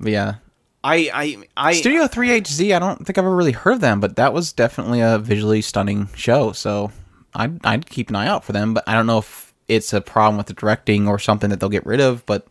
[0.00, 0.36] Yeah,
[0.82, 2.74] I I I Studio 3HZ.
[2.74, 5.62] I don't think I've ever really heard of them, but that was definitely a visually
[5.62, 6.52] stunning show.
[6.52, 6.92] So
[7.34, 8.74] I'd I'd keep an eye out for them.
[8.74, 11.70] But I don't know if it's a problem with the directing or something that they'll
[11.70, 12.26] get rid of.
[12.26, 12.46] But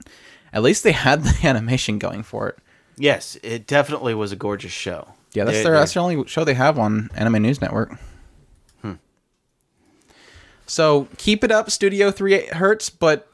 [0.52, 2.58] at least they had the animation going for it.
[2.98, 5.10] yes, it definitely was a gorgeous show.
[5.34, 7.98] Yeah, that's their that's the only show they have on Anime News Network.
[8.82, 8.94] Hmm.
[10.66, 13.28] So keep it up, Studio Three Hertz, but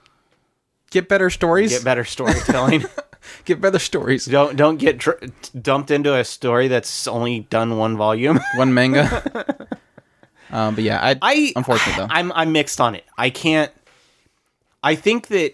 [0.91, 1.71] get better stories.
[1.71, 2.85] get better storytelling.
[3.45, 4.25] Get better stories.
[4.25, 8.39] don't don't get dr- dumped into a story that's only done one volume.
[8.55, 9.67] One manga.
[10.51, 12.07] um, but yeah, I, I unfortunate though.
[12.09, 13.05] I'm I'm mixed on it.
[13.17, 13.71] I can't.
[14.81, 15.53] I think that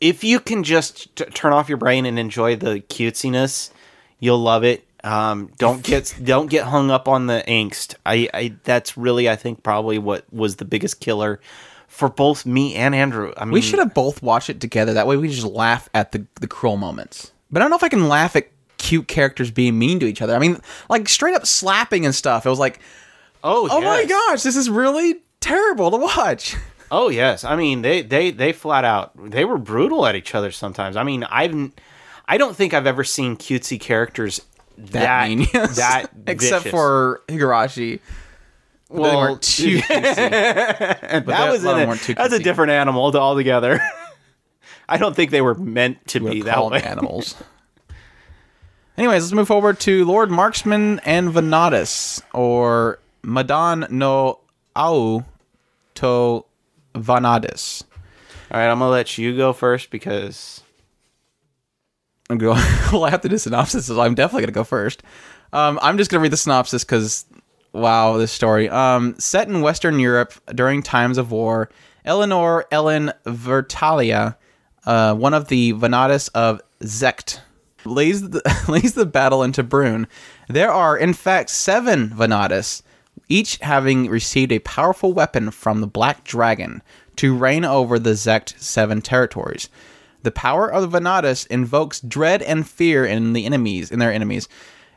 [0.00, 3.70] if you can just t- turn off your brain and enjoy the cutesiness,
[4.18, 4.86] you'll love it.
[5.04, 7.94] Um, don't get don't get hung up on the angst.
[8.06, 11.40] I, I that's really I think probably what was the biggest killer
[11.92, 13.32] for both me and Andrew.
[13.36, 14.94] I mean, we should have both watched it together.
[14.94, 17.32] That way we just laugh at the the cruel moments.
[17.50, 20.22] But I don't know if I can laugh at cute characters being mean to each
[20.22, 20.34] other.
[20.34, 22.46] I mean, like straight up slapping and stuff.
[22.46, 22.80] It was like,
[23.44, 26.56] Oh, oh my gosh, this is really terrible to watch.
[26.94, 30.50] Oh yes, I mean they they they flat out they were brutal at each other
[30.50, 30.94] sometimes.
[30.94, 31.70] I mean I've
[32.28, 34.42] I don't think I've ever seen cutesy characters
[34.76, 35.76] that That, mean, yes.
[35.76, 36.70] that except vicious.
[36.70, 38.00] for Higurashi.
[38.96, 42.38] But they well weren't too that was a of in a, weren't too that's a
[42.38, 43.80] different animal altogether.
[44.88, 46.82] I don't think they were meant to be that way.
[46.82, 47.34] animals.
[48.98, 54.40] Anyways, let's move forward to Lord Marksman and Vanadis, or Madan no
[54.76, 55.24] Ou
[55.94, 56.44] to
[56.94, 57.84] Vanadis.
[58.50, 60.62] All right, I'm gonna let you go first because
[62.28, 62.60] I'm going.
[62.92, 65.02] well, I have to do synopsis, so I'm definitely gonna go first.
[65.54, 67.24] Um, I'm just gonna read the synopsis because,
[67.72, 68.68] wow, this story.
[68.68, 71.70] Um, set in Western Europe during times of war,
[72.04, 74.36] Eleanor Ellen Vertalia,
[74.84, 77.40] uh, one of the Vanadis of Zecht,
[77.84, 80.06] lays the, lays the battle into Brune.
[80.48, 82.82] There are, in fact, seven Vanadis,
[83.28, 86.82] each having received a powerful weapon from the Black Dragon
[87.16, 89.68] to reign over the Zecht seven territories.
[90.22, 94.48] The power of the Vanadis invokes dread and fear in the enemies, in their enemies.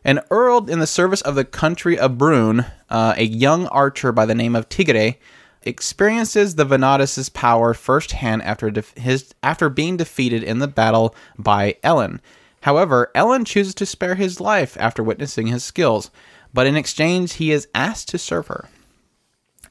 [0.05, 4.27] An earl in the service of the country of Brune, uh, a young archer by
[4.27, 5.15] the name of Tigre,
[5.63, 11.77] experiences the Vanadis' power firsthand after def- his after being defeated in the battle by
[11.81, 12.21] Ellen.
[12.61, 16.11] However, Ellen chooses to spare his life after witnessing his skills,
[16.53, 18.69] but in exchange, he is asked to serve her.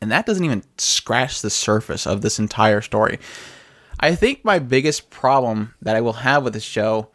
[0.01, 3.21] And that doesn't even scratch the surface of this entire story.
[4.01, 7.11] I think my biggest problem that I will have with this show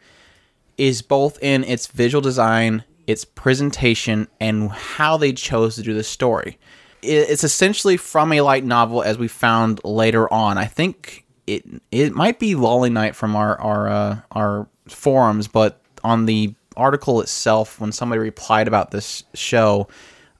[0.78, 6.04] is both in its visual design, its presentation, and how they chose to do the
[6.04, 6.58] story.
[7.02, 10.58] It's essentially from a light novel, as we found later on.
[10.58, 15.80] I think it it might be Lolly Knight from our our uh, our forums, but
[16.04, 19.88] on the article itself, when somebody replied about this show,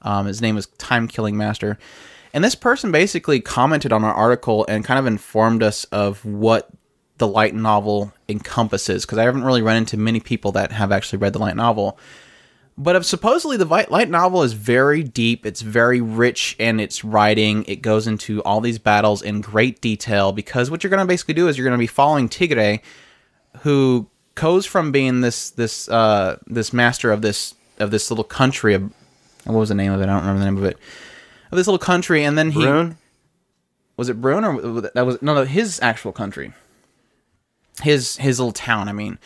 [0.01, 1.77] um, his name was Time Killing Master,
[2.33, 6.69] and this person basically commented on our article and kind of informed us of what
[7.17, 11.19] the light novel encompasses because I haven't really run into many people that have actually
[11.19, 11.99] read the light novel.
[12.81, 17.63] But supposedly the light novel is very deep, it's very rich in its writing.
[17.67, 21.35] It goes into all these battles in great detail because what you're going to basically
[21.35, 22.79] do is you're going to be following Tigre,
[23.59, 28.73] who goes from being this this uh, this master of this of this little country
[28.73, 28.91] of
[29.43, 30.05] what was the name of it?
[30.05, 30.77] I don't remember the name of it.
[31.51, 32.97] Of this little country, and then he Brune?
[33.95, 36.53] was it Brune or that was no no his actual country,
[37.83, 38.89] his his little town.
[38.89, 39.19] I mean,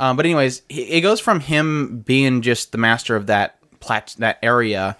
[0.00, 4.38] um, but anyways, it goes from him being just the master of that plat that
[4.42, 4.96] area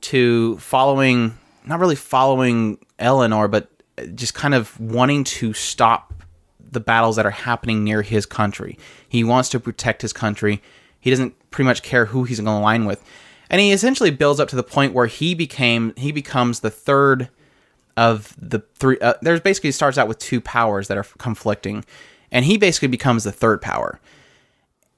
[0.00, 3.70] to following not really following Eleanor, but
[4.14, 6.12] just kind of wanting to stop
[6.58, 8.76] the battles that are happening near his country.
[9.08, 10.60] He wants to protect his country.
[10.98, 13.04] He doesn't pretty much care who he's going to align with.
[13.50, 17.28] And he essentially builds up to the point where he became he becomes the third
[17.96, 21.84] of the three uh, there's basically starts out with two powers that are conflicting
[22.32, 24.00] and he basically becomes the third power.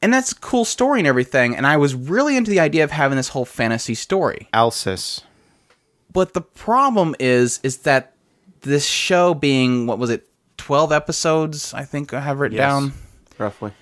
[0.02, 2.90] And that's a cool story and everything and I was really into the idea of
[2.90, 4.48] having this whole fantasy story.
[4.52, 5.22] Alsace.
[6.12, 8.12] But the problem is is that
[8.62, 12.68] this show being what was it 12 episodes I think I have written Yes.
[12.70, 12.92] down
[13.38, 13.72] Roughly.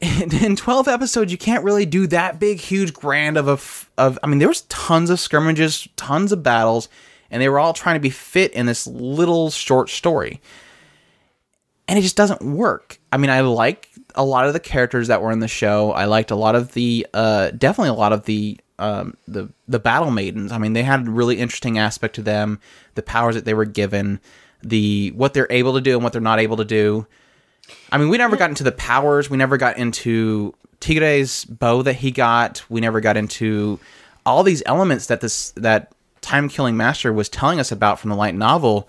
[0.00, 4.18] in 12 episodes you can't really do that big huge grand of a f- of
[4.22, 6.88] i mean there was tons of skirmishes tons of battles
[7.30, 10.42] and they were all trying to be fit in this little short story
[11.88, 15.22] and it just doesn't work i mean i like a lot of the characters that
[15.22, 18.24] were in the show i liked a lot of the uh definitely a lot of
[18.24, 22.22] the um the the battle maidens i mean they had a really interesting aspect to
[22.22, 22.60] them
[22.94, 24.20] the powers that they were given
[24.62, 27.06] the what they're able to do and what they're not able to do
[27.90, 29.30] I mean, we never got into the powers.
[29.30, 32.64] We never got into Tigre's bow that he got.
[32.68, 33.78] We never got into
[34.26, 38.16] all these elements that this that time killing master was telling us about from the
[38.16, 38.88] light novel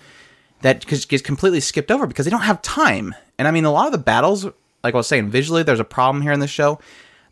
[0.61, 3.13] that gets completely skipped over because they don't have time.
[3.37, 4.47] And I mean, a lot of the battles,
[4.85, 6.79] like I was saying, visually, there's a problem here in the show.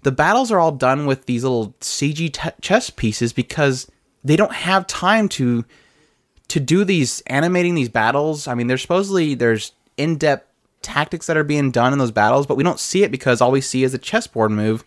[0.01, 3.89] The battles are all done with these little CG t- chess pieces because
[4.23, 5.63] they don't have time to
[6.47, 8.47] to do these animating these battles.
[8.47, 10.49] I mean, there's supposedly there's in depth
[10.81, 13.51] tactics that are being done in those battles, but we don't see it because all
[13.51, 14.83] we see is a chessboard move,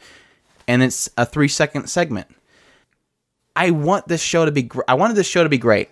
[0.67, 2.27] and it's a three second segment.
[3.55, 4.63] I want this show to be.
[4.63, 5.89] Gr- I wanted this show to be great.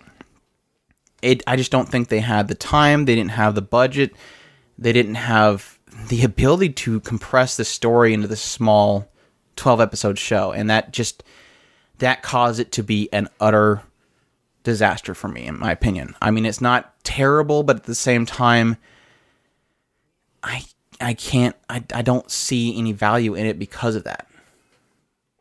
[1.21, 1.41] It.
[1.47, 3.05] I just don't think they had the time.
[3.05, 4.11] They didn't have the budget.
[4.77, 5.74] They didn't have
[6.07, 9.07] the ability to compress the story into this small
[9.55, 11.23] twelve episode show, and that just
[11.99, 13.81] that caused it to be an utter
[14.63, 16.15] disaster for me, in my opinion.
[16.21, 18.77] I mean, it's not terrible, but at the same time,
[20.43, 20.65] I
[20.99, 24.27] I can't I, I don't see any value in it because of that.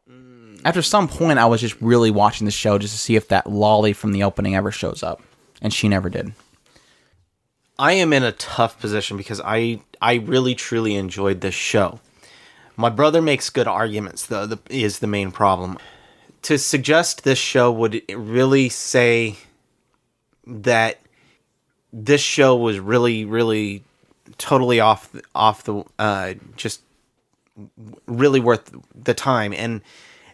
[0.09, 0.61] Mm.
[0.65, 3.51] After some point, I was just really watching the show just to see if that
[3.51, 5.23] lolly from the opening ever shows up,
[5.61, 6.33] and she never did.
[7.79, 12.01] I am in a tough position because I I really truly enjoyed this show.
[12.77, 15.79] My brother makes good arguments though, the, is the main problem.
[16.43, 19.37] To suggest this show would really say
[20.47, 21.01] that
[21.93, 23.83] this show was really really
[24.39, 26.81] totally off off the uh just
[28.07, 29.81] really worth the time and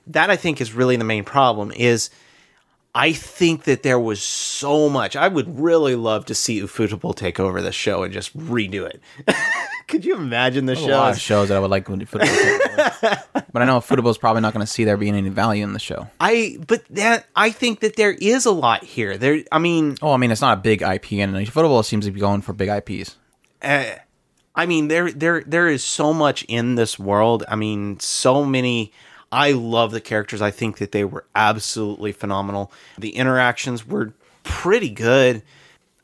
[0.06, 2.10] that I think is really the main problem is
[2.94, 5.14] I think that there was so much.
[5.14, 9.00] I would really love to see Ufotable take over the show and just redo it.
[9.86, 11.10] Could you imagine the There's a lot show?
[11.12, 13.22] of shows that I would like when Ufotable,
[13.52, 15.78] but I know Ufotable's probably not going to see there being any value in the
[15.78, 16.08] show.
[16.20, 19.16] I but that I think that there is a lot here.
[19.18, 22.10] There, I mean, Oh, I mean, it's not a big IP, and football seems to
[22.12, 23.16] be going for big IPs.
[23.62, 23.84] uh,
[24.54, 27.44] I mean there there there is so much in this world.
[27.48, 28.92] I mean, so many.
[29.32, 30.42] I love the characters.
[30.42, 32.72] I think that they were absolutely phenomenal.
[32.98, 34.12] The interactions were
[34.42, 35.42] pretty good.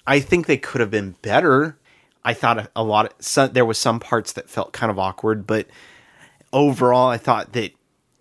[0.07, 1.77] I think they could have been better.
[2.25, 3.15] I thought a- lot.
[3.37, 5.67] Of, there was some parts that felt kind of awkward, but
[6.53, 7.73] overall, I thought that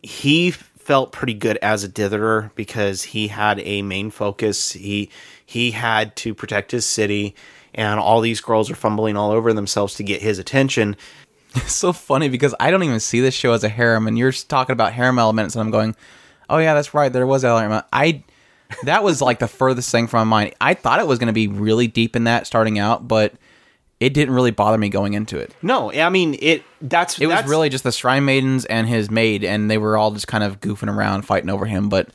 [0.02, 4.72] he felt pretty good as a dither because he had a main focus.
[4.74, 5.10] He
[5.46, 7.36] he had to protect his city,
[7.74, 10.96] and all these girls are fumbling all over themselves to get his attention.
[11.66, 14.32] It's so funny because I don't even see this show as a harem, and you're
[14.32, 15.96] talking about harem elements, and I'm going,
[16.50, 17.12] "Oh yeah, that's right.
[17.12, 18.24] There was harem." I
[18.84, 20.56] that was like the furthest thing from my mind.
[20.60, 23.34] I thought it was going to be really deep in that starting out, but
[24.00, 25.56] it didn't really bother me going into it.
[25.62, 26.64] No, I mean it.
[26.82, 30.12] That's It was really just the shrine maidens and his maid, and they were all
[30.12, 31.90] just kind of goofing around, fighting over him.
[31.90, 32.10] But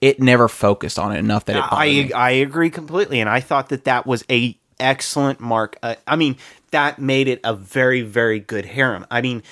[0.00, 2.12] it never focused on it enough that it bothered I me.
[2.12, 5.76] I agree completely, and I thought that that was a excellent mark.
[5.82, 6.36] Uh, I mean,
[6.74, 9.06] that made it a very, very good harem.
[9.08, 9.44] I mean,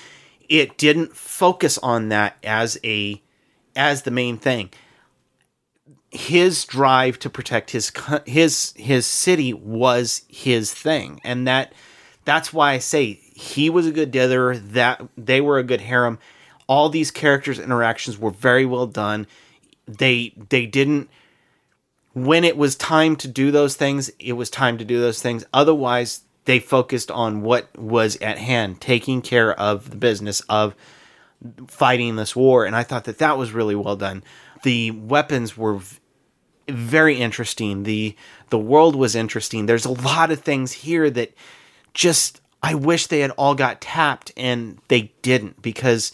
[0.49, 3.21] it didn't focus on that as a
[3.77, 4.69] as the main thing.
[6.11, 7.93] His drive to protect his
[8.25, 11.73] his his city was his thing, and that
[12.25, 14.57] that's why I say he was a good dither.
[14.57, 16.19] That they were a good harem.
[16.67, 19.27] All these characters' interactions were very well done.
[19.87, 21.09] They they didn't
[22.11, 25.45] when it was time to do those things, it was time to do those things.
[25.53, 30.75] Otherwise, they focused on what was at hand, taking care of the business of
[31.67, 32.65] fighting this war.
[32.65, 34.23] And I thought that that was really well done.
[34.63, 35.79] The weapons were
[36.69, 37.83] very interesting.
[37.83, 38.15] The
[38.49, 39.65] the world was interesting.
[39.65, 41.33] There's a lot of things here that
[41.93, 46.13] just I wish they had all got tapped and they didn't because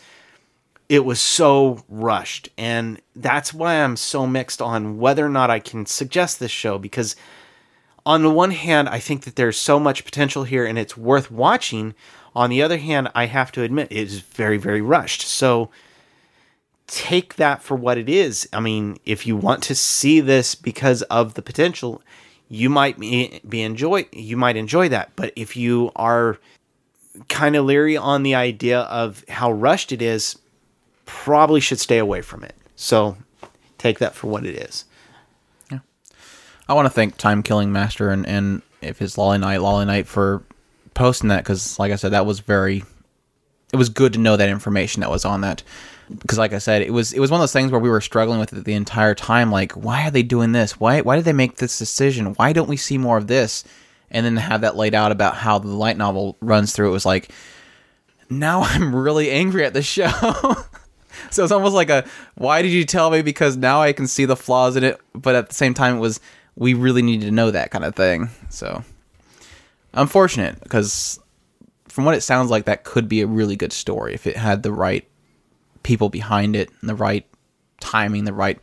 [0.90, 5.60] it was so rushed and that's why i'm so mixed on whether or not i
[5.60, 7.16] can suggest this show because
[8.06, 11.32] on the one hand i think that there's so much potential here and it's worth
[11.32, 11.94] watching
[12.36, 15.70] on the other hand i have to admit it is very very rushed so
[16.88, 21.02] take that for what it is i mean if you want to see this because
[21.04, 22.02] of the potential
[22.52, 26.40] you might be, enjoy you might enjoy that but if you are
[27.28, 30.38] kind of leery on the idea of how rushed it is
[31.06, 32.56] probably should stay away from it.
[32.76, 33.18] So
[33.78, 34.86] take that for what it is.
[36.70, 40.08] I want to thank Time Killing Master and, and if his Lolly Night, Lolly Night
[40.08, 40.44] for
[40.94, 42.84] posting that because, like I said, that was very.
[43.74, 45.64] It was good to know that information that was on that
[46.10, 48.02] because, like I said, it was it was one of those things where we were
[48.02, 49.52] struggling with it the entire time.
[49.52, 50.80] Like, why are they doing this?
[50.80, 52.34] Why why did they make this decision?
[52.36, 53.64] Why don't we see more of this?
[54.12, 56.90] And then have that laid out about how the light novel runs through.
[56.90, 57.32] It was like,
[58.30, 60.12] now I'm really angry at the show.
[61.32, 64.26] so it's almost like a why did you tell me because now i can see
[64.26, 66.20] the flaws in it but at the same time it was
[66.60, 68.84] we really needed to know that kind of thing so
[69.94, 71.20] unfortunate because
[71.88, 74.62] from what it sounds like that could be a really good story if it had
[74.62, 75.08] the right
[75.82, 77.26] people behind it and the right
[77.80, 78.60] timing the right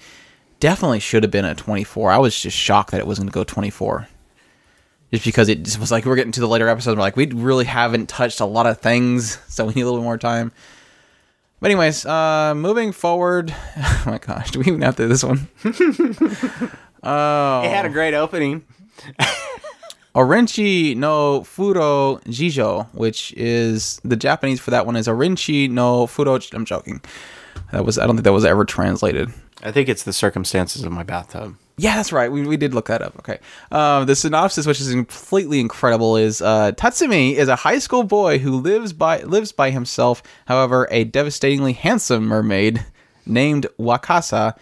[0.60, 3.32] definitely should have been a 24 i was just shocked that it was going to
[3.32, 4.06] go 24
[5.10, 7.26] just because it just was like we're getting to the later episodes we're like we
[7.26, 10.52] really haven't touched a lot of things so we need a little more time
[11.58, 13.54] but anyways, uh, moving forward.
[13.78, 15.48] Oh my gosh, do we even have to do this one?
[17.06, 18.64] oh, It had a great opening.
[20.14, 26.40] Orenchi no Furo Jijo, which is the Japanese for that one is Orenchi no Furo.
[26.54, 27.02] I'm joking.
[27.72, 29.30] That was I don't think that was ever translated.
[29.62, 31.56] I think it's the circumstances of my bathtub.
[31.78, 32.32] Yeah, that's right.
[32.32, 33.18] We, we did look that up.
[33.18, 33.38] Okay.
[33.70, 38.38] Um, the synopsis, which is completely incredible, is uh, Tatsumi is a high school boy
[38.38, 40.22] who lives by lives by himself.
[40.46, 42.86] However, a devastatingly handsome mermaid
[43.26, 44.56] named Wakasa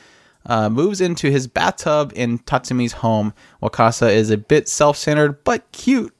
[0.46, 3.32] uh, moves into his bathtub in Tatsumi's home.
[3.62, 6.14] Wakasa is a bit self-centered but cute,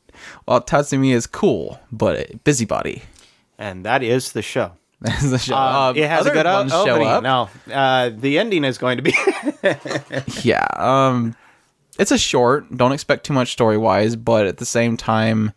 [0.46, 3.02] while Tatsumi is cool but a busybody.
[3.58, 4.72] And that is the show.
[5.00, 5.54] That's the show.
[5.54, 7.08] Um, Uh, it has a good o- ones show opening.
[7.08, 7.22] up.
[7.22, 9.14] No, uh, the ending is going to be.
[10.42, 11.34] yeah um
[11.98, 15.52] it's a short don't expect too much story wise but at the same time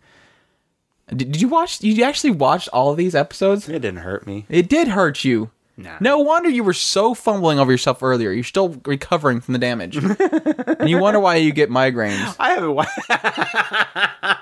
[1.09, 4.45] did, did you watch you actually watched all of these episodes it didn't hurt me.
[4.49, 5.49] it did hurt you
[5.79, 5.97] Nah.
[6.01, 9.95] no wonder you were so fumbling over yourself earlier you're still recovering from the damage
[10.79, 12.73] and you wonder why you get migraines I haven't.
[12.73, 12.85] Wa-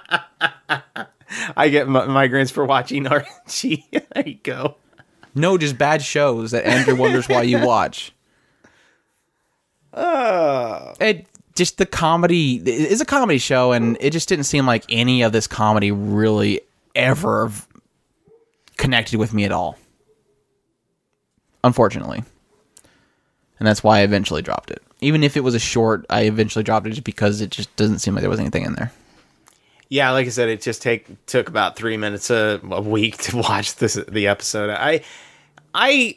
[1.58, 3.86] I get mi- migraines for watching Archie.
[3.92, 4.76] there you go.
[5.34, 8.14] no just bad shows that andrew wonders why you watch
[9.94, 11.26] Uh, it
[11.56, 15.22] just the comedy it is a comedy show and it just didn't seem like any
[15.22, 16.62] of this comedy really
[16.96, 17.52] ever
[18.78, 19.78] connected with me at all
[21.66, 22.24] unfortunately
[23.60, 26.64] and that's why i eventually dropped it even if it was a short i eventually
[26.64, 28.92] dropped it just because it just doesn't seem like there was anything in there
[29.90, 33.38] yeah, like I said, it just take took about three minutes a, a week to
[33.38, 34.70] watch this the episode.
[34.70, 35.02] I,
[35.74, 36.16] I,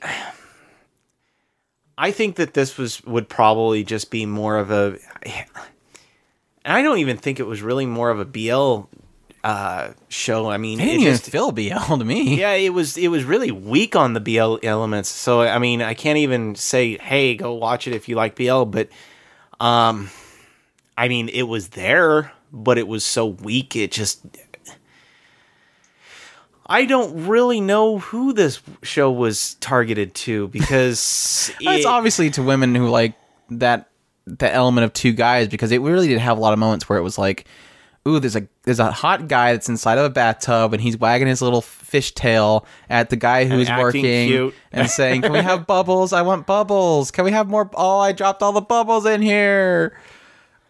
[1.96, 4.98] I think that this was would probably just be more of a.
[6.64, 8.88] I don't even think it was really more of a BL
[9.44, 10.50] uh, show.
[10.50, 13.08] I mean, it didn't it even just, feel bl to me yeah, it was it
[13.08, 15.08] was really weak on the BL elements.
[15.08, 18.64] So I mean, I can't even say, "Hey, go watch it if you like BL."
[18.64, 18.88] But,
[19.60, 20.10] um,
[20.96, 23.76] I mean, it was there, but it was so weak.
[23.76, 24.24] It just.
[26.70, 32.42] I don't really know who this show was targeted to because it's it- obviously to
[32.42, 33.14] women who like
[33.50, 33.88] that
[34.26, 36.98] that element of two guys because it really did have a lot of moments where
[36.98, 37.46] it was like
[38.06, 41.26] ooh there's a there's a hot guy that's inside of a bathtub and he's wagging
[41.28, 44.54] his little fish tail at the guy who's acting working cute.
[44.72, 48.12] and saying can we have bubbles i want bubbles can we have more oh i
[48.12, 49.98] dropped all the bubbles in here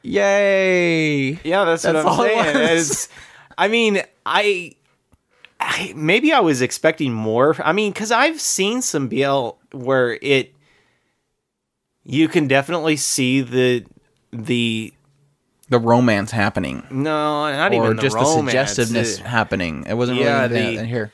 [0.02, 1.32] Yay!
[1.44, 2.56] Yeah, that's, That's what I'm saying.
[2.56, 3.08] It's-
[3.58, 4.72] I mean, I,
[5.58, 7.56] I maybe I was expecting more.
[7.62, 10.54] I mean, because I've seen some BL where it,
[12.04, 13.84] you can definitely see the
[14.32, 14.94] the
[15.70, 19.84] The romance happening, no, not or even the just the suggestiveness happening.
[19.86, 21.12] It wasn't Yeah, really that in here.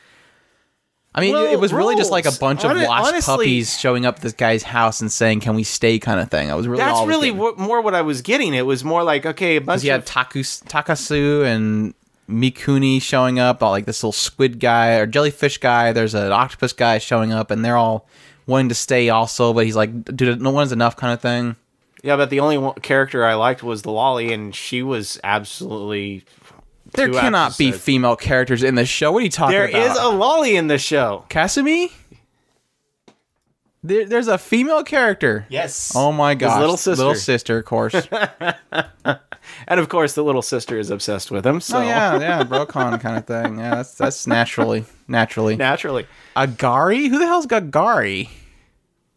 [1.17, 4.05] I mean, Well, it was really just like a bunch of lost honestly- puppies showing
[4.05, 6.51] up at this guy's house and saying, "Can we stay?" kind of thing.
[6.51, 8.55] I was really That's was really more what I was getting.
[8.55, 11.95] It was more like okay, a bunch Because you had Takus, Takasu and
[12.29, 15.93] Mikuni showing up, all like this little squid guy or jellyfish guy.
[15.93, 18.09] There's an octopus guy showing up, and they're all
[18.47, 21.57] wanting to stay also, but he's like, dude, no one's enough kind of thing.
[22.05, 26.25] Yeah, but the only one, character I liked was the lolly, and she was absolutely.
[26.93, 27.85] There two cannot be episodes.
[27.85, 29.11] female characters in this show.
[29.11, 29.73] What are you talking There about?
[29.79, 31.25] There is a lolly in the show.
[31.31, 31.91] Kasumi?
[33.83, 35.47] There, there's a female character.
[35.49, 35.93] Yes.
[35.97, 36.61] Oh my gosh.
[36.61, 37.03] little sister.
[37.03, 37.95] Little sister, of course.
[39.67, 41.61] And of course, the little sister is obsessed with him.
[41.61, 43.59] So Oh yeah, yeah, Brocon kind of thing.
[43.59, 45.57] Yeah, that's that's naturally naturally.
[45.57, 47.09] naturally, Agari?
[47.09, 48.31] Who the hell's Gagari?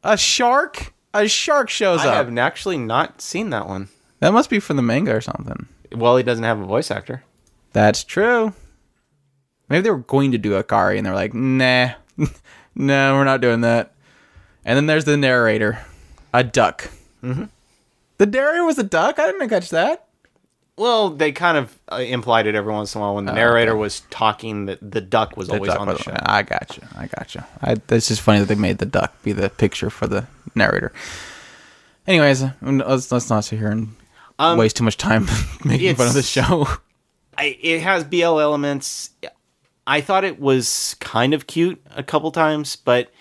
[0.03, 0.93] A shark?
[1.17, 2.05] A shark shows up.
[2.07, 2.27] I up.
[2.27, 3.89] have actually not seen that one.
[4.19, 5.67] That must be from the manga or something.
[5.91, 7.23] Well, he doesn't have a voice actor.
[7.73, 8.53] That's true.
[9.69, 11.91] Maybe they were going to do Akari and they were like, nah,
[12.75, 13.93] no, we're not doing that.
[14.63, 15.79] And then there's the narrator,
[16.33, 16.89] a duck.
[17.23, 17.45] Mm-hmm.
[18.17, 19.19] The narrator was a duck?
[19.19, 20.06] I didn't catch that.
[20.77, 23.75] Well, they kind of uh, implied it every once in a while when the narrator
[23.75, 26.13] was talking that the duck was always duck on the was- show.
[26.15, 26.87] I gotcha.
[26.95, 27.47] I gotcha.
[27.61, 30.93] I, it's just funny that they made the duck be the picture for the narrator.
[32.05, 33.95] Anyways, let's, let's not sit here and
[34.57, 35.25] waste too much time
[35.65, 36.67] making fun of the it's- show.
[37.39, 39.11] I, it has BL elements.
[39.85, 43.11] I thought it was kind of cute a couple times, but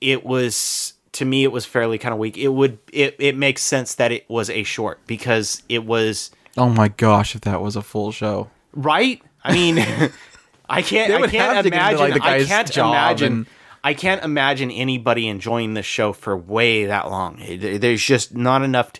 [0.00, 2.36] it was to me it was fairly kind of weak.
[2.36, 6.68] It would it it makes sense that it was a short because it was Oh
[6.68, 8.50] my gosh, if that was a full show.
[8.72, 9.22] right.
[9.44, 9.78] I mean,
[10.68, 13.46] I can't I can't get into, imagine like, I can't imagine and-
[13.84, 17.40] I can't imagine anybody enjoying this show for way that long.
[17.58, 18.92] There's just not enough.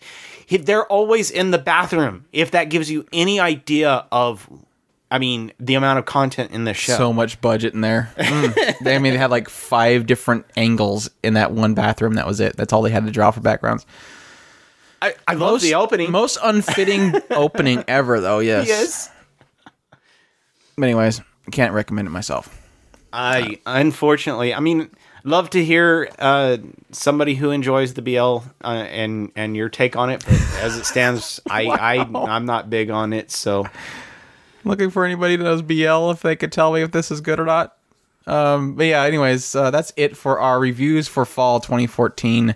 [0.46, 2.24] T- they're always in the bathroom.
[2.32, 4.48] If that gives you any idea of,
[5.10, 6.96] I mean, the amount of content in this show.
[6.96, 8.14] So much budget in there.
[8.16, 8.78] Mm.
[8.84, 12.14] they, I mean, they had like five different angles in that one bathroom.
[12.14, 12.56] That was it.
[12.56, 13.84] That's all they had to draw for backgrounds.
[15.00, 16.10] I, I love the opening.
[16.10, 18.40] Most unfitting opening ever, though.
[18.40, 18.68] Yes.
[18.68, 19.10] yes.
[20.76, 21.20] But anyways,
[21.50, 22.54] can't recommend it myself.
[23.12, 24.90] I unfortunately, I mean,
[25.24, 26.58] love to hear uh,
[26.90, 30.24] somebody who enjoys the BL uh, and and your take on it.
[30.24, 33.30] But as it stands, I I I'm not big on it.
[33.30, 33.66] So
[34.64, 37.40] Looking for anybody that knows BL if they could tell me if this is good
[37.40, 37.76] or not.
[38.26, 42.54] Um, but yeah, anyways, uh, that's it for our reviews for fall 2014.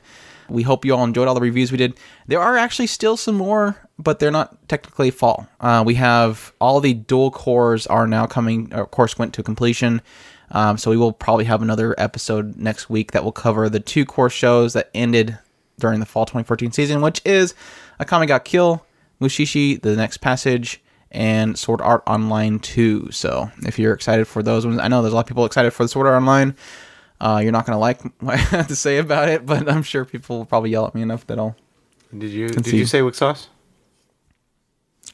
[0.53, 1.99] We hope you all enjoyed all the reviews we did.
[2.27, 5.49] There are actually still some more, but they're not technically fall.
[5.61, 10.03] Uh, we have all the dual cours are now coming, of course, went to completion.
[10.51, 14.05] Um, so we will probably have another episode next week that will cover the two
[14.05, 15.39] cour shows that ended
[15.79, 17.55] during the fall 2014 season, which is
[17.99, 18.85] Akame ga Kill,
[19.21, 23.11] Mushishi, The Next Passage, and Sword Art Online 2.
[23.11, 25.73] So if you're excited for those ones, I know there's a lot of people excited
[25.73, 26.55] for the Sword Art Online.
[27.23, 29.85] Uh, you're not going to like what I have to say about it, but I'm
[29.85, 31.55] sure people will probably yell at me enough that I'll.
[32.17, 33.47] did you did you say WIXOSS?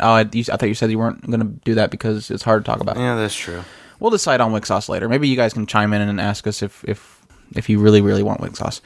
[0.01, 2.43] Oh, I, you, I thought you said you weren't going to do that because it's
[2.43, 2.97] hard to talk about.
[2.97, 3.63] Yeah, that's true.
[4.01, 5.09] We'll decide on WIXOSS later.
[5.09, 8.23] Maybe you guys can chime in and ask us if if if you really really
[8.23, 8.81] want WIXOSS.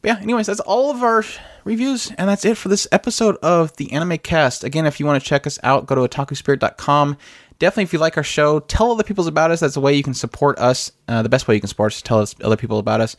[0.00, 1.22] But yeah, anyways, that's all of our
[1.62, 4.64] reviews, and that's it for this episode of the Anime Cast.
[4.64, 7.16] Again, if you want to check us out, go to otakuspirit.com
[7.62, 9.60] definitely if you like our show tell other people about us.
[9.60, 11.96] That's the way you can support us uh, the best way you can support us
[11.98, 13.16] is tell us, other people about us.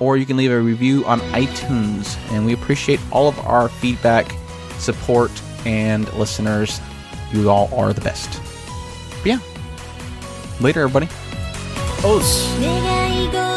[0.00, 4.34] Or you can leave a review on itunes and we appreciate all of our feedback
[4.78, 5.30] support
[5.66, 6.80] and listeners.
[7.32, 8.40] You all are the best.
[9.18, 9.38] But yeah
[10.60, 11.08] later everybody.
[12.04, 13.51] Oh